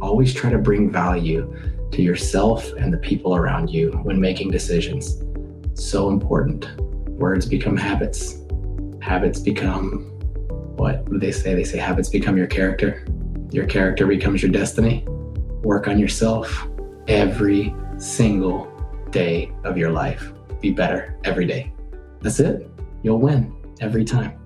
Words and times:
Always 0.00 0.34
try 0.34 0.50
to 0.50 0.58
bring 0.58 0.90
value 0.90 1.54
to 1.92 2.02
yourself 2.02 2.72
and 2.72 2.92
the 2.92 2.98
people 2.98 3.36
around 3.36 3.70
you 3.70 3.92
when 4.02 4.20
making 4.20 4.50
decisions. 4.50 5.22
So 5.74 6.08
important. 6.08 6.80
Words 7.10 7.46
become 7.46 7.76
habits. 7.76 8.38
Habits 9.00 9.38
become 9.38 10.10
what 10.76 11.08
do 11.08 11.18
they 11.18 11.30
say? 11.32 11.54
They 11.54 11.64
say 11.64 11.78
habits 11.78 12.08
become 12.08 12.36
your 12.36 12.48
character. 12.48 13.06
Your 13.52 13.66
character 13.66 14.06
becomes 14.06 14.42
your 14.42 14.50
destiny. 14.50 15.04
Work 15.62 15.86
on 15.86 15.98
yourself 15.98 16.66
every 17.06 17.74
single 17.96 18.70
day 19.10 19.52
of 19.62 19.78
your 19.78 19.90
life. 19.90 20.32
Be 20.60 20.72
better 20.72 21.16
every 21.24 21.46
day. 21.46 21.72
That's 22.20 22.40
it. 22.40 22.68
You'll 23.02 23.20
win 23.20 23.54
every 23.80 24.04
time. 24.04 24.38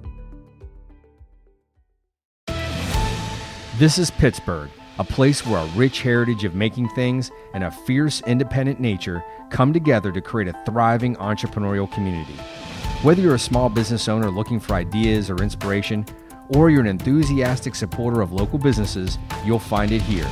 This 3.78 3.96
is 3.96 4.10
Pittsburgh, 4.10 4.70
a 4.98 5.04
place 5.04 5.46
where 5.46 5.60
a 5.60 5.66
rich 5.76 6.02
heritage 6.02 6.44
of 6.44 6.54
making 6.54 6.88
things 6.90 7.30
and 7.54 7.62
a 7.64 7.70
fierce, 7.70 8.20
independent 8.26 8.80
nature 8.80 9.22
come 9.50 9.72
together 9.72 10.10
to 10.10 10.20
create 10.20 10.48
a 10.48 10.62
thriving 10.66 11.14
entrepreneurial 11.16 11.90
community. 11.92 12.34
Whether 13.02 13.22
you're 13.22 13.36
a 13.36 13.38
small 13.38 13.68
business 13.68 14.08
owner 14.08 14.30
looking 14.30 14.58
for 14.58 14.74
ideas 14.74 15.30
or 15.30 15.36
inspiration, 15.36 16.04
or 16.56 16.70
you're 16.70 16.80
an 16.80 16.86
enthusiastic 16.86 17.74
supporter 17.74 18.20
of 18.20 18.32
local 18.32 18.58
businesses, 18.58 19.18
you'll 19.44 19.58
find 19.58 19.92
it 19.92 20.02
here. 20.02 20.28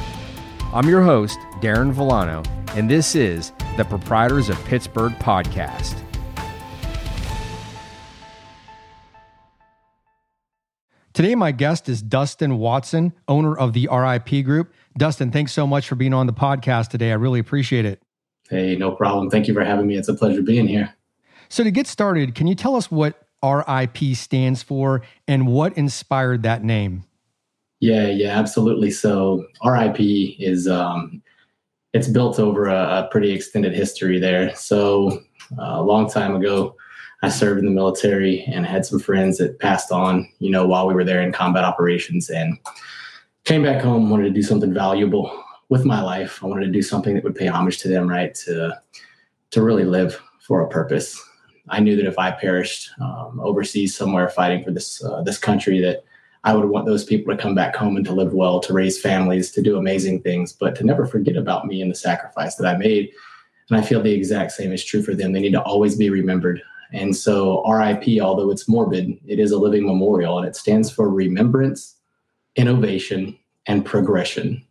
I'm 0.73 0.88
your 0.88 1.02
host, 1.02 1.38
Darren 1.60 1.93
Villano, 1.93 2.43
and 2.74 2.91
this 2.91 3.15
is 3.15 3.52
the 3.77 3.85
Proprietors 3.85 4.48
of 4.48 4.62
Pittsburgh 4.65 5.12
podcast. 5.12 6.05
Today, 11.16 11.34
my 11.34 11.51
guest 11.51 11.88
is 11.88 12.02
Dustin 12.02 12.59
Watson, 12.59 13.15
owner 13.27 13.57
of 13.57 13.73
the 13.73 13.88
RIP 13.91 14.45
Group. 14.45 14.74
Dustin, 14.98 15.30
thanks 15.30 15.51
so 15.51 15.66
much 15.66 15.88
for 15.88 15.95
being 15.95 16.12
on 16.12 16.27
the 16.27 16.33
podcast 16.34 16.88
today. 16.88 17.11
I 17.11 17.15
really 17.15 17.41
appreciate 17.41 17.87
it. 17.87 18.02
Hey, 18.51 18.77
no 18.77 18.90
problem. 18.93 19.30
Thank 19.30 19.49
you 19.49 19.55
for 19.55 19.65
having 19.65 19.87
me. 19.87 19.96
It's 19.96 20.09
a 20.09 20.15
pleasure 20.15 20.43
being 20.43 20.68
here. 20.68 20.95
So, 21.49 21.65
to 21.65 21.71
get 21.71 21.87
started, 21.87 22.35
can 22.35 22.46
you 22.46 22.55
tell 22.55 22.77
us 22.77 22.90
what 22.90 23.23
RIP 23.43 23.96
stands 24.15 24.63
for 24.63 25.01
and 25.27 25.46
what 25.46 25.73
inspired 25.79 26.43
that 26.43 26.63
name? 26.63 27.05
Yeah, 27.80 28.09
yeah, 28.09 28.38
absolutely. 28.38 28.90
So, 28.90 29.46
RIP 29.65 29.96
is 29.99 30.68
um, 30.68 31.23
it's 31.95 32.09
built 32.09 32.38
over 32.38 32.66
a, 32.66 33.05
a 33.05 33.09
pretty 33.10 33.33
extended 33.33 33.73
history 33.73 34.21
there. 34.21 34.55
So, 34.55 35.23
uh, 35.59 35.77
a 35.77 35.83
long 35.83 36.10
time 36.10 36.37
ago, 36.37 36.77
I 37.27 37.29
served 37.29 37.59
in 37.59 37.65
the 37.65 37.73
military 37.73 38.45
and 38.45 38.65
had 38.65 38.87
some 38.87 39.01
friends 39.01 39.38
that 39.38 39.59
passed 39.59 39.91
on, 39.91 40.29
you 40.38 40.49
know, 40.49 40.65
while 40.65 40.87
we 40.87 40.95
were 40.95 41.02
there 41.02 41.23
in 41.23 41.33
combat 41.33 41.65
operations 41.65 42.30
and 42.30 42.57
came 43.43 43.65
back 43.65 43.83
home, 43.83 44.10
wanted 44.10 44.29
to 44.29 44.30
do 44.30 44.45
something 44.45 44.73
valuable 44.73 45.43
with 45.68 45.85
my 45.85 46.01
life. 46.01 46.38
I 46.41 46.46
wanted 46.46 46.66
to 46.66 46.71
do 46.71 46.83
something 46.83 47.16
that 47.16 47.24
would 47.24 47.35
pay 47.35 47.49
homage 47.49 47.79
to 47.79 47.88
them, 47.88 48.09
right? 48.09 48.33
To 48.46 48.80
to 49.51 49.60
really 49.60 49.83
live 49.83 50.23
for 50.38 50.60
a 50.60 50.68
purpose. 50.68 51.21
I 51.68 51.80
knew 51.80 51.96
that 51.96 52.07
if 52.07 52.16
I 52.16 52.30
perished 52.30 52.91
um, 53.01 53.40
overseas 53.43 53.96
somewhere 53.96 54.29
fighting 54.29 54.63
for 54.63 54.71
this 54.71 55.02
uh, 55.02 55.23
this 55.23 55.38
country, 55.38 55.80
that 55.80 56.05
I 56.45 56.55
would 56.55 56.66
want 56.66 56.87
those 56.87 57.02
people 57.02 57.35
to 57.35 57.43
come 57.43 57.57
back 57.57 57.74
home 57.74 57.96
and 57.96 58.07
to 58.07 58.13
live 58.13 58.35
well, 58.35 58.61
to 58.61 58.73
raise 58.73 59.01
families, 59.01 59.51
to 59.51 59.63
do 59.63 59.79
amazing 59.79 60.23
things, 60.23 60.52
but 60.52 60.77
to 60.77 60.85
never 60.85 61.05
forget 61.05 61.37
about 61.37 61.66
me 61.66 61.83
and 61.83 61.90
the 61.90 61.96
sacrifice 61.96 62.55
that 62.55 62.68
I 62.68 62.77
made. 62.77 63.11
And 63.68 63.77
I 63.77 63.83
feel 63.83 64.00
the 64.00 64.12
exact 64.12 64.53
same 64.53 64.72
is 64.72 64.84
true 64.84 65.03
for 65.03 65.16
them. 65.16 65.33
They 65.33 65.41
need 65.41 65.59
to 65.59 65.62
always 65.62 65.97
be 65.97 66.09
remembered. 66.09 66.62
And 66.97 67.15
so 67.15 67.62
RIP, 67.71 68.21
although 68.22 68.50
it's 68.50 68.69
morbid, 68.69 69.19
it 69.27 69.39
is 69.39 69.53
a 69.53 69.59
living 69.59 69.87
memorial 69.87 70.39
and 70.39 70.47
it 70.47 70.56
stands 70.56 70.91
for 70.91 71.11
remembrance, 71.11 71.94
innovation, 72.56 73.39
and 73.66 73.84
progression. 73.84 74.65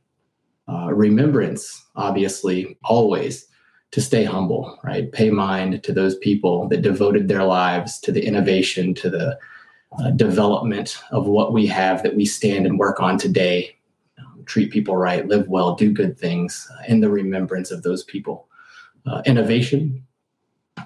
Uh, 0.67 0.91
remembrance, 0.91 1.85
obviously, 1.95 2.77
always 2.83 3.47
to 3.91 4.01
stay 4.01 4.23
humble, 4.23 4.79
right? 4.83 5.11
Pay 5.11 5.29
mind 5.29 5.83
to 5.83 5.93
those 5.93 6.17
people 6.17 6.67
that 6.69 6.81
devoted 6.81 7.27
their 7.27 7.43
lives 7.43 7.99
to 7.99 8.11
the 8.11 8.25
innovation, 8.25 8.95
to 8.95 9.09
the 9.09 9.37
uh, 9.99 10.09
development 10.11 10.97
of 11.11 11.27
what 11.27 11.53
we 11.53 11.67
have 11.67 12.01
that 12.01 12.15
we 12.15 12.25
stand 12.25 12.65
and 12.65 12.79
work 12.79 12.99
on 12.99 13.17
today. 13.19 13.77
Um, 14.17 14.43
treat 14.45 14.71
people 14.71 14.97
right, 14.97 15.27
live 15.27 15.47
well, 15.47 15.75
do 15.75 15.91
good 15.91 16.17
things 16.17 16.67
uh, 16.73 16.83
in 16.87 17.01
the 17.01 17.09
remembrance 17.09 17.69
of 17.69 17.83
those 17.83 18.03
people. 18.03 18.47
Uh, 19.05 19.21
innovation, 19.27 20.03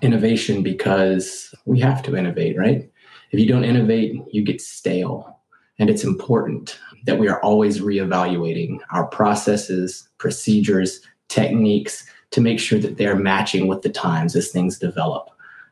innovation 0.01 0.63
because 0.63 1.53
we 1.65 1.79
have 1.79 2.01
to 2.03 2.15
innovate, 2.15 2.57
right? 2.57 2.89
If 3.31 3.39
you 3.39 3.47
don't 3.47 3.63
innovate, 3.63 4.15
you 4.31 4.43
get 4.43 4.61
stale. 4.61 5.39
And 5.77 5.89
it's 5.89 6.03
important 6.03 6.79
that 7.05 7.19
we 7.19 7.27
are 7.27 7.41
always 7.41 7.79
reevaluating 7.79 8.79
our 8.91 9.07
processes, 9.07 10.09
procedures, 10.17 11.01
techniques 11.29 12.05
to 12.31 12.41
make 12.41 12.59
sure 12.59 12.79
that 12.79 12.97
they're 12.97 13.15
matching 13.15 13.67
with 13.67 13.81
the 13.81 13.89
times 13.89 14.35
as 14.35 14.49
things 14.49 14.77
develop. 14.77 15.29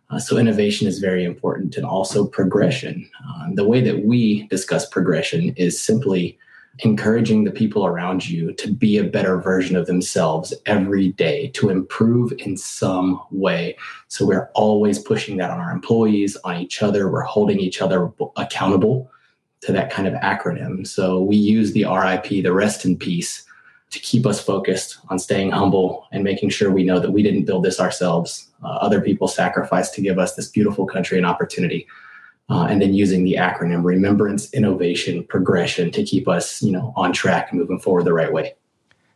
Uh, 0.09 0.19
so, 0.19 0.38
innovation 0.38 0.88
is 0.88 0.99
very 0.99 1.25
important 1.25 1.75
and 1.75 1.85
also 1.85 2.25
progression. 2.25 3.09
Uh, 3.27 3.47
the 3.55 3.67
way 3.67 3.81
that 3.81 4.05
we 4.05 4.47
discuss 4.47 4.88
progression 4.88 5.49
is 5.57 5.79
simply 5.79 6.38
encouraging 6.79 7.43
the 7.43 7.51
people 7.51 7.85
around 7.85 8.27
you 8.27 8.53
to 8.53 8.71
be 8.71 8.97
a 8.97 9.03
better 9.03 9.38
version 9.39 9.75
of 9.75 9.88
themselves 9.88 10.53
every 10.65 11.09
day, 11.13 11.47
to 11.49 11.69
improve 11.69 12.33
in 12.38 12.55
some 12.55 13.21
way. 13.31 13.75
So 14.07 14.25
we're 14.25 14.49
always 14.53 14.99
pushing 14.99 15.38
that 15.38 15.49
on 15.49 15.59
our 15.59 15.71
employees, 15.71 16.38
on 16.43 16.57
each 16.57 16.83
other. 16.83 17.09
We're 17.09 17.21
holding 17.21 17.59
each 17.59 17.81
other 17.81 18.11
accountable 18.35 19.11
to 19.61 19.71
that 19.71 19.91
kind 19.91 20.07
of 20.07 20.13
acronym. 20.15 20.85
So 20.85 21.21
we 21.21 21.35
use 21.35 21.73
the 21.73 21.85
RIP, 21.85 22.43
the 22.43 22.53
rest 22.53 22.85
in 22.85 22.97
peace, 22.97 23.44
to 23.89 23.99
keep 23.99 24.25
us 24.25 24.44
focused 24.44 24.99
on 25.09 25.17
staying 25.17 25.51
humble 25.51 26.07
and 26.11 26.23
making 26.23 26.49
sure 26.49 26.69
we 26.69 26.83
know 26.83 26.99
that 26.99 27.11
we 27.11 27.23
didn't 27.23 27.45
build 27.45 27.63
this 27.63 27.79
ourselves. 27.79 28.49
Uh, 28.63 28.67
other 28.67 29.01
people 29.01 29.27
sacrificed 29.27 29.94
to 29.94 30.01
give 30.01 30.19
us 30.19 30.35
this 30.35 30.49
beautiful 30.49 30.85
country 30.85 31.17
and 31.17 31.25
opportunity 31.25 31.88
uh, 32.49 32.67
and 32.69 32.81
then 32.81 32.93
using 32.93 33.23
the 33.23 33.33
acronym 33.33 33.83
remembrance 33.83 34.53
innovation 34.53 35.23
progression 35.25 35.91
to 35.91 36.03
keep 36.03 36.27
us 36.27 36.61
you 36.61 36.71
know 36.71 36.93
on 36.95 37.13
track 37.13 37.53
moving 37.53 37.79
forward 37.79 38.05
the 38.05 38.13
right 38.13 38.31
way. 38.31 38.53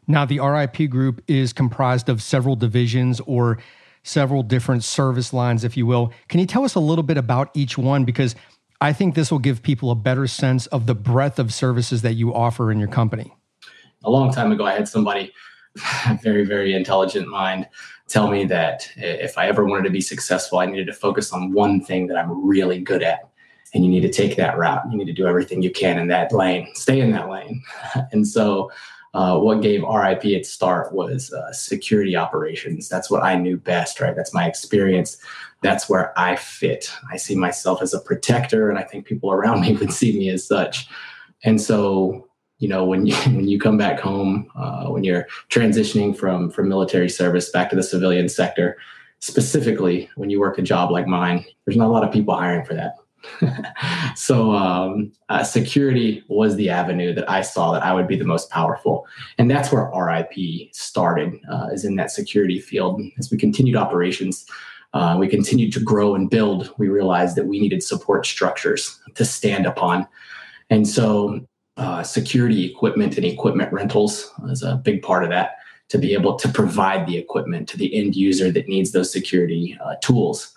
Now 0.08 0.26
the 0.26 0.40
rip 0.40 0.90
group 0.90 1.24
is 1.28 1.54
comprised 1.54 2.10
of 2.10 2.22
several 2.22 2.56
divisions 2.56 3.20
or 3.22 3.60
several 4.04 4.44
different 4.44 4.84
service 4.84 5.32
lines 5.32 5.64
if 5.64 5.78
you 5.78 5.86
will. 5.86 6.12
Can 6.28 6.40
you 6.40 6.46
tell 6.46 6.66
us 6.66 6.76
a 6.76 6.80
little 6.80 7.04
bit 7.04 7.18
about 7.18 7.50
each 7.54 7.78
one? 7.78 8.04
Because 8.04 8.36
i 8.82 8.92
think 8.92 9.16
this 9.16 9.32
will 9.32 9.40
give 9.40 9.62
people 9.62 9.92
a 9.92 9.96
better 9.96 10.28
sense 10.28 10.66
of 10.68 10.88
the 10.88 10.96
breadth 10.96 11.40
of 11.40 11.54
services 11.54 12.02
that 12.02 12.14
you 12.14 12.34
offer 12.34 12.72
in 12.72 12.80
your 12.80 12.90
company. 12.90 13.34
A 14.04 14.10
long 14.10 14.34
time 14.34 14.52
ago 14.52 14.66
i 14.66 14.74
had 14.74 14.88
somebody 14.88 15.32
very 16.22 16.46
very 16.46 16.74
intelligent 16.74 17.28
mind 17.28 17.68
tell 18.12 18.30
me 18.30 18.44
that 18.46 18.92
if 18.98 19.38
I 19.38 19.48
ever 19.48 19.66
wanted 19.66 19.86
to 19.86 19.90
be 19.90 20.02
successful, 20.02 20.60
I 20.60 20.66
needed 20.66 20.88
to 20.88 20.94
focus 20.94 21.32
on 21.32 21.54
one 21.54 21.82
thing 21.82 22.08
that 22.08 22.18
I'm 22.18 22.46
really 22.46 22.80
good 22.80 23.02
at. 23.02 23.30
And 23.74 23.86
you 23.86 23.90
need 23.90 24.02
to 24.02 24.12
take 24.12 24.36
that 24.36 24.58
route. 24.58 24.84
You 24.92 24.98
need 24.98 25.06
to 25.06 25.14
do 25.14 25.28
everything 25.28 25.62
you 25.62 25.72
can 25.72 25.98
in 25.98 26.10
that 26.10 26.34
lane, 26.34 26.68
stay 26.74 27.00
in 27.00 27.12
that 27.12 27.30
lane. 27.30 27.64
and 28.12 28.28
so, 28.28 28.70
uh, 29.14 29.38
what 29.38 29.62
gave 29.62 29.84
RIP 29.84 30.24
its 30.26 30.50
start 30.50 30.94
was 30.94 31.34
uh, 31.34 31.52
security 31.52 32.16
operations. 32.16 32.88
That's 32.88 33.10
what 33.10 33.24
I 33.24 33.36
knew 33.36 33.58
best, 33.58 34.00
right? 34.00 34.16
That's 34.16 34.34
my 34.34 34.48
experience. 34.48 35.18
That's 35.62 35.90
where 35.90 36.18
I 36.18 36.38
fit. 36.38 36.90
I 37.12 37.18
see 37.18 37.36
myself 37.36 37.82
as 37.82 37.94
a 37.94 38.00
protector, 38.00 38.70
and 38.70 38.80
I 38.80 38.84
think 38.84 39.06
people 39.06 39.32
around 39.32 39.62
me 39.68 39.76
would 39.76 39.92
see 39.92 40.18
me 40.18 40.30
as 40.30 40.48
such. 40.48 40.88
And 41.44 41.60
so, 41.60 42.30
you 42.62 42.68
know 42.68 42.86
when 42.86 43.06
you 43.06 43.16
when 43.36 43.50
you 43.50 43.60
come 43.60 43.78
back 43.78 44.00
home 44.00 44.50
uh, 44.56 44.86
when 44.86 45.04
you're 45.04 45.28
transitioning 45.50 46.16
from 46.16 46.50
from 46.50 46.70
military 46.70 47.10
service 47.10 47.50
back 47.50 47.70
to 47.70 47.76
the 47.76 47.84
civilian 47.84 48.30
sector 48.30 48.78
specifically 49.20 50.10
when 50.16 50.30
you 50.30 50.40
work 50.40 50.58
a 50.58 50.62
job 50.62 50.90
like 50.90 51.06
mine 51.06 51.44
there's 51.66 51.76
not 51.76 51.88
a 51.88 51.92
lot 51.92 52.04
of 52.06 52.14
people 52.14 52.34
hiring 52.34 52.64
for 52.64 52.74
that. 52.74 52.96
So 54.16 54.52
um, 54.52 55.12
uh, 55.30 55.44
security 55.44 56.24
was 56.28 56.56
the 56.56 56.70
avenue 56.70 57.14
that 57.14 57.30
i 57.30 57.42
saw 57.42 57.72
that 57.72 57.84
i 57.84 57.94
would 57.94 58.08
be 58.08 58.16
the 58.16 58.26
most 58.26 58.50
powerful. 58.50 59.06
And 59.38 59.50
that's 59.50 59.72
where 59.72 59.90
rip 59.94 60.32
started 60.74 61.40
uh, 61.52 61.68
is 61.72 61.86
in 61.86 61.96
that 61.96 62.12
security 62.12 62.60
field. 62.60 63.02
As 63.20 63.32
we 63.32 63.38
continued 63.38 63.76
operations 63.76 64.46
uh, 64.94 65.16
we 65.20 65.28
continued 65.28 65.72
to 65.74 65.80
grow 65.80 66.16
and 66.16 66.30
build 66.30 66.74
we 66.78 66.88
realized 66.88 67.36
that 67.36 67.46
we 67.46 67.60
needed 67.60 67.84
support 67.84 68.26
structures 68.26 69.00
to 69.16 69.24
stand 69.24 69.66
upon. 69.66 70.08
And 70.70 70.88
so 70.88 71.46
uh, 71.78 72.04
security 72.04 72.66
equipment 72.66 73.18
and 73.18 73.26
equipment 73.26 73.72
rentals 73.72 74.32
is 74.50 74.64
a 74.64 74.76
big 74.76 75.02
part 75.02 75.24
of 75.24 75.30
that 75.30 75.58
to 75.90 75.98
be 75.98 76.14
able 76.14 76.36
to 76.36 76.48
provide 76.50 77.06
the 77.06 77.18
equipment 77.18 77.68
to 77.70 77.78
the 77.78 77.94
end 77.94 78.16
user 78.16 78.52
that 78.52 78.68
needs 78.68 78.92
those 78.92 79.12
security 79.12 79.78
uh, 79.84 79.96
tools. 80.02 80.54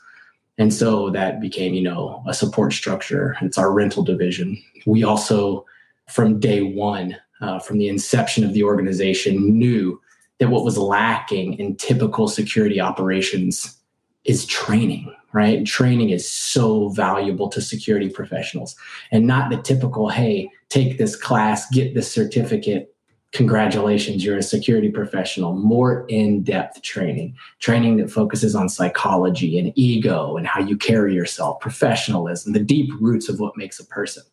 And 0.59 0.73
so 0.73 1.11
that 1.11 1.41
became, 1.41 1.75
you 1.75 1.83
know, 1.83 2.23
a 2.29 2.35
support 2.35 2.73
structure. 2.73 3.37
It's 3.43 3.59
our 3.59 3.73
rental 3.73 4.05
division. 4.05 4.63
We 4.87 5.03
also, 5.03 5.67
from 6.09 6.39
day 6.39 6.63
one, 6.63 7.17
uh, 7.41 7.59
from 7.59 7.79
the 7.79 7.89
inception 7.89 8.45
of 8.45 8.53
the 8.53 8.63
organization, 8.63 9.59
knew 9.59 10.01
that 10.39 10.51
what 10.51 10.65
was 10.65 10.79
lacking 10.79 11.55
in 11.55 11.77
typical 11.77 12.29
security 12.29 12.81
operations 12.81 13.77
is 14.25 14.47
training 14.47 15.13
right? 15.35 15.67
Training 15.67 16.11
is 16.11 16.31
so 16.31 16.91
valuable 16.91 17.49
to 17.49 17.61
security 17.61 18.09
professionals 18.09 18.77
and 19.11 19.27
not 19.27 19.51
the 19.51 19.57
typical, 19.57 20.09
hey, 20.09 20.49
take 20.75 20.99
this 20.99 21.15
class, 21.15 21.71
get 21.71 21.95
this 21.95 22.11
certificate, 22.11 22.93
congratulations, 23.31 24.25
you're 24.25 24.39
a 24.39 24.43
security 24.43 24.91
professional, 24.91 25.55
more 25.55 26.05
in 26.09 26.43
depth 26.43 26.83
training, 26.83 27.37
training 27.61 27.97
that 27.97 28.11
focuses 28.11 28.57
on 28.57 28.69
psychology 28.69 29.57
and 29.57 29.73
ego 29.77 30.37
and 30.37 30.49
how 30.49 30.61
you 30.61 30.77
carry 30.77 31.15
yourself, 31.15 31.61
professionalism, 31.61 32.53
the 32.53 32.59
deep 32.59 32.91
roots 33.01 33.29
of 33.29 33.39
what 33.39 33.57
makes 33.57 33.79
a 33.79 33.87
person. 33.87 34.25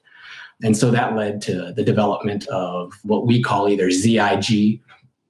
And 0.63 0.75
so 0.75 0.89
that 0.89 1.15
led 1.15 1.43
to 1.43 1.73
the 1.75 1.83
development 1.83 2.47
of 2.47 2.93
what 3.03 3.27
we 3.27 3.39
call 3.43 3.69
either 3.69 3.91
SIG 3.91 4.81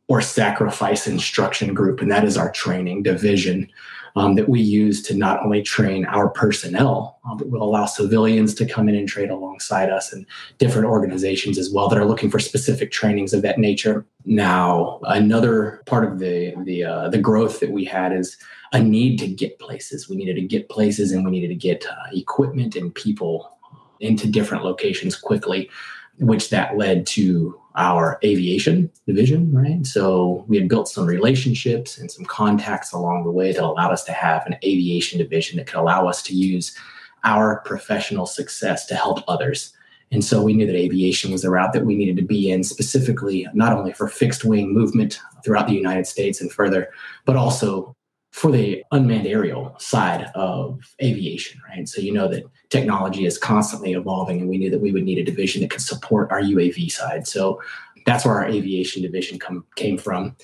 or 0.08 0.22
Sacrifice 0.22 1.08
Instruction 1.08 1.74
Group. 1.74 2.02
And 2.02 2.10
that 2.10 2.24
is 2.24 2.38
our 2.38 2.52
training 2.54 3.04
division 3.04 3.70
um, 4.16 4.36
that 4.36 4.50
we 4.50 4.60
use 4.60 5.02
to 5.04 5.16
not 5.16 5.44
only 5.44 5.62
train 5.62 6.06
our 6.06 6.30
personnel, 6.30 7.20
uh, 7.26 7.36
but 7.36 7.50
will 7.50 7.64
allow 7.64 7.86
civilians 7.86 8.54
to 8.56 8.66
come 8.66 8.90
in 8.90 8.96
and 8.96 9.08
trade 9.08 9.30
alongside 9.30 9.90
us 9.90 10.12
and 10.12 10.26
different 10.58 10.88
organizations 10.88 11.58
as 11.58 11.72
well 11.72 11.88
that 11.88 11.98
are 11.98 12.06
looking 12.06 12.30
for 12.30 12.40
specific 12.40 12.92
trainings 12.92 13.34
of 13.34 13.42
that 13.42 13.58
nature. 13.58 14.06
Now, 14.26 15.00
another 15.04 15.82
part 15.86 16.04
of 16.04 16.20
the 16.20 16.54
the 16.64 16.84
uh, 16.84 17.10
the 17.10 17.18
growth 17.18 17.60
that 17.60 17.72
we 17.72 17.86
had 17.86 18.14
is 18.14 18.38
a 18.74 18.82
need 18.82 19.20
to 19.20 19.28
get 19.28 19.60
places. 19.60 20.10
We 20.10 20.16
needed 20.16 20.36
to 20.36 20.42
get 20.42 20.70
places, 20.70 21.12
and 21.12 21.26
we 21.26 21.32
needed 21.32 21.50
to 21.50 21.56
get 21.56 21.86
uh, 21.86 21.96
equipment 22.12 22.76
and 22.76 22.94
people 22.94 23.52
into 24.00 24.28
different 24.28 24.64
locations 24.64 25.16
quickly, 25.16 25.70
which 26.18 26.50
that 26.50 26.78
led 26.78 27.06
to 27.06 27.61
our 27.76 28.20
aviation 28.24 28.92
division, 29.08 29.52
right? 29.54 29.86
So 29.86 30.46
we 30.48 30.58
had 30.58 30.68
built 30.68 30.88
some 30.88 31.06
relationships 31.06 31.98
and 31.98 32.12
some 32.12 32.26
contacts 32.26 32.92
along 32.92 33.24
the 33.24 33.32
way 33.32 33.52
that 33.52 33.64
allowed 33.64 33.92
us 33.92 34.04
to 34.06 34.12
have 34.12 34.46
an 34.46 34.56
aviation 34.64 35.20
division 35.20 35.58
that 35.58 35.68
could 35.68 35.80
allow 35.80 36.08
us 36.08 36.22
to 36.24 36.36
use 36.36 36.76
our 37.24 37.62
professional 37.62 38.26
success 38.26 38.86
to 38.88 38.96
help 38.96 39.24
others. 39.28 39.74
And 40.12 40.24
so 40.24 40.44
we 40.44 40.54
knew 40.54 40.66
that 40.66 40.76
aviation 40.76 41.32
was 41.32 41.44
the 41.44 41.50
route 41.50 41.72
that 41.74 41.86
we 41.86 41.96
needed 41.96 42.18
to 42.18 42.24
be 42.24 42.52
in, 42.52 42.64
specifically 42.64 43.48
not 43.54 43.72
only 43.72 43.94
for 43.94 44.08
fixed 44.08 44.44
wing 44.44 44.74
movement 44.74 45.20
throughout 45.44 45.68
the 45.68 45.74
United 45.74 46.06
States 46.06 46.42
and 46.42 46.52
further, 46.52 46.90
but 47.26 47.38
also 47.38 47.96
for 48.32 48.50
the 48.50 48.84
unmanned 48.92 49.28
aerial 49.28 49.76
side 49.78 50.32
of 50.36 50.80
aviation, 51.02 51.62
right? 51.70 51.88
So 51.88 52.02
you 52.02 52.14
know 52.14 52.28
that 52.30 52.44
technology 52.70 53.26
is 53.26 53.38
constantly 53.38 53.94
evolving, 53.94 54.40
and 54.40 54.50
we 54.50 54.58
knew 54.58 54.70
that 54.70 54.80
we 54.82 54.92
would 54.92 55.04
need 55.04 55.18
a 55.18 55.24
division 55.24 55.62
that 55.62 55.70
could 55.70 55.82
support 55.82 56.32
our 56.32 56.42
UAV 56.42 56.90
side. 56.92 57.28
So 57.28 57.62
that's 58.06 58.26
where 58.26 58.36
our 58.36 58.48
aviation 58.48 59.02
division 59.02 59.38
come, 59.38 59.66
came 59.76 59.98
from. 59.98 60.36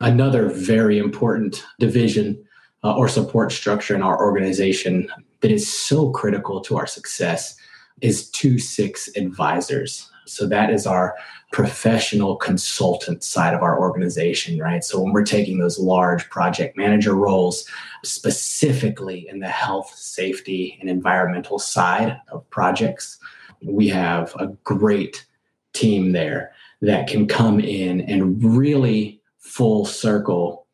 Another 0.00 0.48
very 0.48 0.98
important 0.98 1.64
division 1.78 2.44
uh, 2.84 2.94
or 2.94 3.08
support 3.08 3.52
structure 3.52 3.94
in 3.94 4.02
our 4.02 4.22
organization 4.22 5.08
that 5.40 5.50
is 5.50 5.72
so 5.72 6.10
critical 6.10 6.60
to 6.62 6.76
our 6.76 6.86
success 6.86 7.56
is 8.00 8.28
2 8.30 8.58
6 8.58 9.10
advisors. 9.16 10.10
So 10.28 10.46
that 10.48 10.70
is 10.70 10.86
our 10.86 11.14
professional 11.52 12.36
consultant 12.36 13.22
side 13.22 13.54
of 13.54 13.62
our 13.62 13.78
organization, 13.78 14.58
right? 14.58 14.82
So 14.82 15.00
when 15.00 15.12
we're 15.12 15.24
taking 15.24 15.58
those 15.58 15.78
large 15.78 16.28
project 16.30 16.76
manager 16.76 17.14
roles, 17.14 17.64
specifically 18.04 19.26
in 19.28 19.40
the 19.40 19.48
health, 19.48 19.92
safety, 19.94 20.76
and 20.80 20.90
environmental 20.90 21.58
side 21.58 22.20
of 22.30 22.48
projects, 22.50 23.18
we 23.62 23.88
have 23.88 24.34
a 24.38 24.48
great 24.64 25.26
team 25.72 26.12
there 26.12 26.52
that 26.82 27.06
can 27.06 27.26
come 27.26 27.60
in 27.60 28.00
and 28.02 28.42
really 28.42 29.20
full 29.38 29.84
circle 29.84 30.66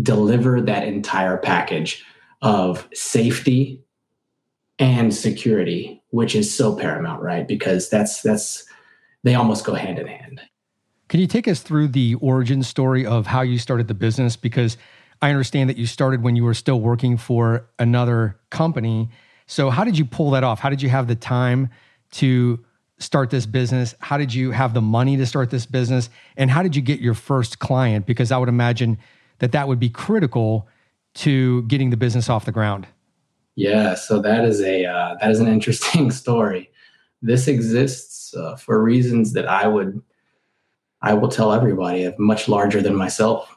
deliver 0.00 0.60
that 0.60 0.86
entire 0.86 1.36
package 1.36 2.04
of 2.42 2.88
safety 2.94 3.82
and 4.78 5.14
security 5.14 6.00
which 6.10 6.34
is 6.34 6.54
so 6.54 6.74
paramount 6.74 7.20
right 7.22 7.46
because 7.46 7.90
that's 7.90 8.22
that's 8.22 8.64
they 9.22 9.34
almost 9.34 9.64
go 9.64 9.74
hand 9.74 9.98
in 9.98 10.06
hand. 10.06 10.40
Can 11.08 11.20
you 11.20 11.26
take 11.26 11.48
us 11.48 11.60
through 11.60 11.88
the 11.88 12.14
origin 12.14 12.62
story 12.62 13.04
of 13.04 13.26
how 13.26 13.42
you 13.42 13.58
started 13.58 13.88
the 13.88 13.94
business? 13.94 14.36
Because 14.36 14.76
I 15.20 15.30
understand 15.30 15.68
that 15.68 15.76
you 15.76 15.86
started 15.86 16.22
when 16.22 16.36
you 16.36 16.44
were 16.44 16.54
still 16.54 16.80
working 16.80 17.16
for 17.16 17.66
another 17.78 18.38
company. 18.50 19.10
So, 19.46 19.70
how 19.70 19.84
did 19.84 19.98
you 19.98 20.04
pull 20.04 20.30
that 20.30 20.44
off? 20.44 20.60
How 20.60 20.70
did 20.70 20.80
you 20.80 20.88
have 20.88 21.08
the 21.08 21.16
time 21.16 21.68
to 22.12 22.64
start 22.98 23.30
this 23.30 23.46
business? 23.46 23.94
How 23.98 24.18
did 24.18 24.32
you 24.32 24.52
have 24.52 24.72
the 24.72 24.80
money 24.80 25.16
to 25.16 25.26
start 25.26 25.50
this 25.50 25.66
business? 25.66 26.08
And 26.36 26.50
how 26.50 26.62
did 26.62 26.76
you 26.76 26.82
get 26.82 27.00
your 27.00 27.14
first 27.14 27.58
client? 27.58 28.06
Because 28.06 28.30
I 28.30 28.38
would 28.38 28.48
imagine 28.48 28.98
that 29.38 29.52
that 29.52 29.66
would 29.66 29.80
be 29.80 29.90
critical 29.90 30.68
to 31.14 31.62
getting 31.62 31.90
the 31.90 31.96
business 31.96 32.28
off 32.28 32.44
the 32.44 32.52
ground. 32.52 32.86
Yeah, 33.56 33.94
so 33.94 34.20
that 34.22 34.44
is 34.44 34.60
a 34.60 34.86
uh, 34.86 35.16
that 35.20 35.30
is 35.30 35.40
an 35.40 35.48
interesting 35.48 36.10
story. 36.22 36.70
This 37.22 37.48
exists 37.48 38.34
uh, 38.34 38.56
for 38.56 38.82
reasons 38.82 39.32
that 39.34 39.46
I 39.46 39.66
would 39.66 40.02
I 41.02 41.14
will 41.14 41.28
tell 41.28 41.52
everybody 41.52 42.04
of 42.04 42.18
much 42.18 42.48
larger 42.48 42.82
than 42.82 42.94
myself. 42.94 43.56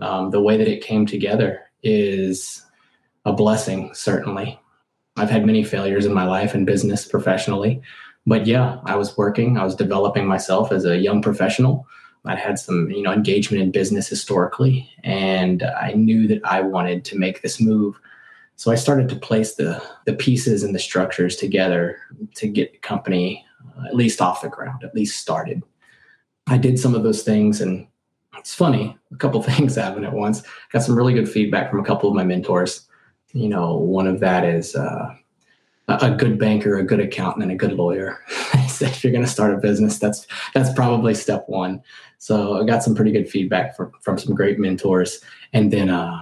Um, 0.00 0.30
the 0.30 0.40
way 0.40 0.56
that 0.56 0.68
it 0.68 0.82
came 0.82 1.04
together 1.04 1.60
is 1.82 2.64
a 3.26 3.32
blessing, 3.32 3.90
certainly. 3.92 4.58
I've 5.16 5.28
had 5.28 5.44
many 5.44 5.62
failures 5.62 6.06
in 6.06 6.14
my 6.14 6.24
life 6.24 6.54
and 6.54 6.64
business 6.64 7.04
professionally, 7.04 7.82
but 8.26 8.46
yeah, 8.46 8.78
I 8.86 8.96
was 8.96 9.16
working, 9.16 9.58
I 9.58 9.64
was 9.64 9.74
developing 9.74 10.26
myself 10.26 10.72
as 10.72 10.86
a 10.86 10.96
young 10.96 11.20
professional. 11.20 11.86
I 12.24 12.36
had 12.36 12.58
some, 12.58 12.90
you 12.90 13.02
know, 13.02 13.12
engagement 13.12 13.62
in 13.62 13.70
business 13.70 14.08
historically, 14.08 14.90
and 15.04 15.62
I 15.62 15.92
knew 15.92 16.28
that 16.28 16.44
I 16.44 16.60
wanted 16.60 17.04
to 17.06 17.18
make 17.18 17.42
this 17.42 17.60
move. 17.60 17.98
So 18.60 18.70
I 18.70 18.74
started 18.74 19.08
to 19.08 19.16
place 19.16 19.54
the 19.54 19.82
the 20.04 20.12
pieces 20.12 20.64
and 20.64 20.74
the 20.74 20.78
structures 20.78 21.34
together 21.34 21.96
to 22.34 22.46
get 22.46 22.72
the 22.72 22.78
company 22.80 23.42
uh, 23.64 23.86
at 23.86 23.96
least 23.96 24.20
off 24.20 24.42
the 24.42 24.50
ground, 24.50 24.84
at 24.84 24.94
least 24.94 25.18
started. 25.18 25.62
I 26.46 26.58
did 26.58 26.78
some 26.78 26.94
of 26.94 27.02
those 27.02 27.22
things, 27.22 27.62
and 27.62 27.86
it's 28.36 28.54
funny. 28.54 28.98
A 29.14 29.16
couple 29.16 29.42
things 29.50 29.76
happened 29.76 30.04
at 30.04 30.12
once. 30.12 30.42
Got 30.72 30.82
some 30.82 30.94
really 30.94 31.14
good 31.14 31.26
feedback 31.26 31.70
from 31.70 31.80
a 31.80 31.84
couple 31.84 32.10
of 32.10 32.14
my 32.14 32.22
mentors. 32.22 32.86
You 33.32 33.48
know, 33.48 33.76
one 33.76 34.06
of 34.06 34.20
that 34.20 34.44
is 34.44 34.76
uh, 34.76 35.14
a 35.88 36.10
good 36.10 36.38
banker, 36.38 36.76
a 36.76 36.84
good 36.84 37.00
accountant, 37.00 37.44
and 37.44 37.52
a 37.52 37.56
good 37.56 37.72
lawyer. 37.72 38.18
I 38.52 38.66
said, 38.66 38.90
if 38.90 39.02
you're 39.02 39.12
going 39.14 39.24
to 39.24 39.30
start 39.30 39.54
a 39.54 39.56
business, 39.56 39.98
that's 39.98 40.26
that's 40.52 40.70
probably 40.74 41.14
step 41.14 41.44
one. 41.46 41.82
So 42.18 42.60
I 42.60 42.66
got 42.66 42.82
some 42.82 42.94
pretty 42.94 43.12
good 43.12 43.30
feedback 43.30 43.74
from 43.74 43.92
from 44.02 44.18
some 44.18 44.34
great 44.34 44.58
mentors, 44.58 45.22
and 45.54 45.72
then 45.72 45.88
uh, 45.88 46.20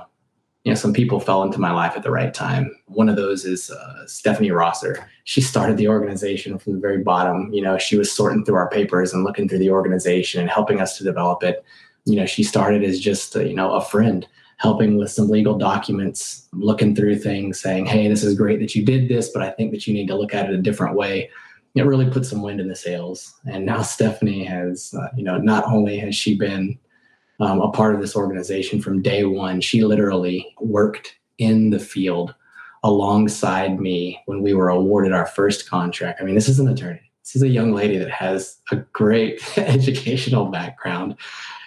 you 0.68 0.74
know, 0.74 0.78
some 0.78 0.92
people 0.92 1.18
fell 1.18 1.42
into 1.42 1.58
my 1.58 1.70
life 1.70 1.94
at 1.96 2.02
the 2.02 2.10
right 2.10 2.34
time. 2.34 2.70
One 2.88 3.08
of 3.08 3.16
those 3.16 3.46
is 3.46 3.70
uh, 3.70 4.06
Stephanie 4.06 4.50
Rosser. 4.50 5.08
She 5.24 5.40
started 5.40 5.78
the 5.78 5.88
organization 5.88 6.58
from 6.58 6.74
the 6.74 6.78
very 6.78 7.02
bottom. 7.02 7.50
You 7.50 7.62
know, 7.62 7.78
she 7.78 7.96
was 7.96 8.12
sorting 8.12 8.44
through 8.44 8.56
our 8.56 8.68
papers 8.68 9.14
and 9.14 9.24
looking 9.24 9.48
through 9.48 9.60
the 9.60 9.70
organization 9.70 10.42
and 10.42 10.50
helping 10.50 10.78
us 10.78 10.98
to 10.98 11.04
develop 11.04 11.42
it. 11.42 11.64
You 12.04 12.16
know, 12.16 12.26
she 12.26 12.42
started 12.42 12.84
as 12.84 13.00
just 13.00 13.34
a, 13.34 13.48
you 13.48 13.54
know 13.54 13.72
a 13.72 13.80
friend, 13.80 14.28
helping 14.58 14.98
with 14.98 15.10
some 15.10 15.30
legal 15.30 15.56
documents, 15.56 16.46
looking 16.52 16.94
through 16.94 17.20
things, 17.20 17.58
saying, 17.58 17.86
"Hey, 17.86 18.06
this 18.06 18.22
is 18.22 18.34
great 18.34 18.60
that 18.60 18.74
you 18.74 18.84
did 18.84 19.08
this, 19.08 19.30
but 19.30 19.40
I 19.40 19.48
think 19.52 19.70
that 19.70 19.86
you 19.86 19.94
need 19.94 20.08
to 20.08 20.16
look 20.16 20.34
at 20.34 20.50
it 20.50 20.54
a 20.54 20.60
different 20.60 20.96
way." 20.96 21.30
It 21.76 21.86
really 21.86 22.10
put 22.10 22.26
some 22.26 22.42
wind 22.42 22.60
in 22.60 22.68
the 22.68 22.76
sails. 22.76 23.40
And 23.50 23.64
now 23.64 23.80
Stephanie 23.80 24.44
has, 24.44 24.92
uh, 24.92 25.08
you 25.16 25.24
know, 25.24 25.38
not 25.38 25.64
only 25.64 25.96
has 26.00 26.14
she 26.14 26.36
been 26.36 26.78
um, 27.40 27.60
a 27.60 27.70
part 27.70 27.94
of 27.94 28.00
this 28.00 28.16
organization 28.16 28.80
from 28.80 29.02
day 29.02 29.24
one. 29.24 29.60
She 29.60 29.84
literally 29.84 30.46
worked 30.60 31.16
in 31.38 31.70
the 31.70 31.78
field 31.78 32.34
alongside 32.82 33.80
me 33.80 34.20
when 34.26 34.42
we 34.42 34.54
were 34.54 34.68
awarded 34.68 35.12
our 35.12 35.26
first 35.26 35.68
contract. 35.68 36.20
I 36.20 36.24
mean, 36.24 36.34
this 36.34 36.48
is 36.48 36.58
an 36.58 36.68
attorney. 36.68 37.00
This 37.24 37.36
is 37.36 37.42
a 37.42 37.48
young 37.48 37.72
lady 37.72 37.98
that 37.98 38.10
has 38.10 38.58
a 38.70 38.76
great 38.76 39.40
educational 39.58 40.46
background. 40.46 41.16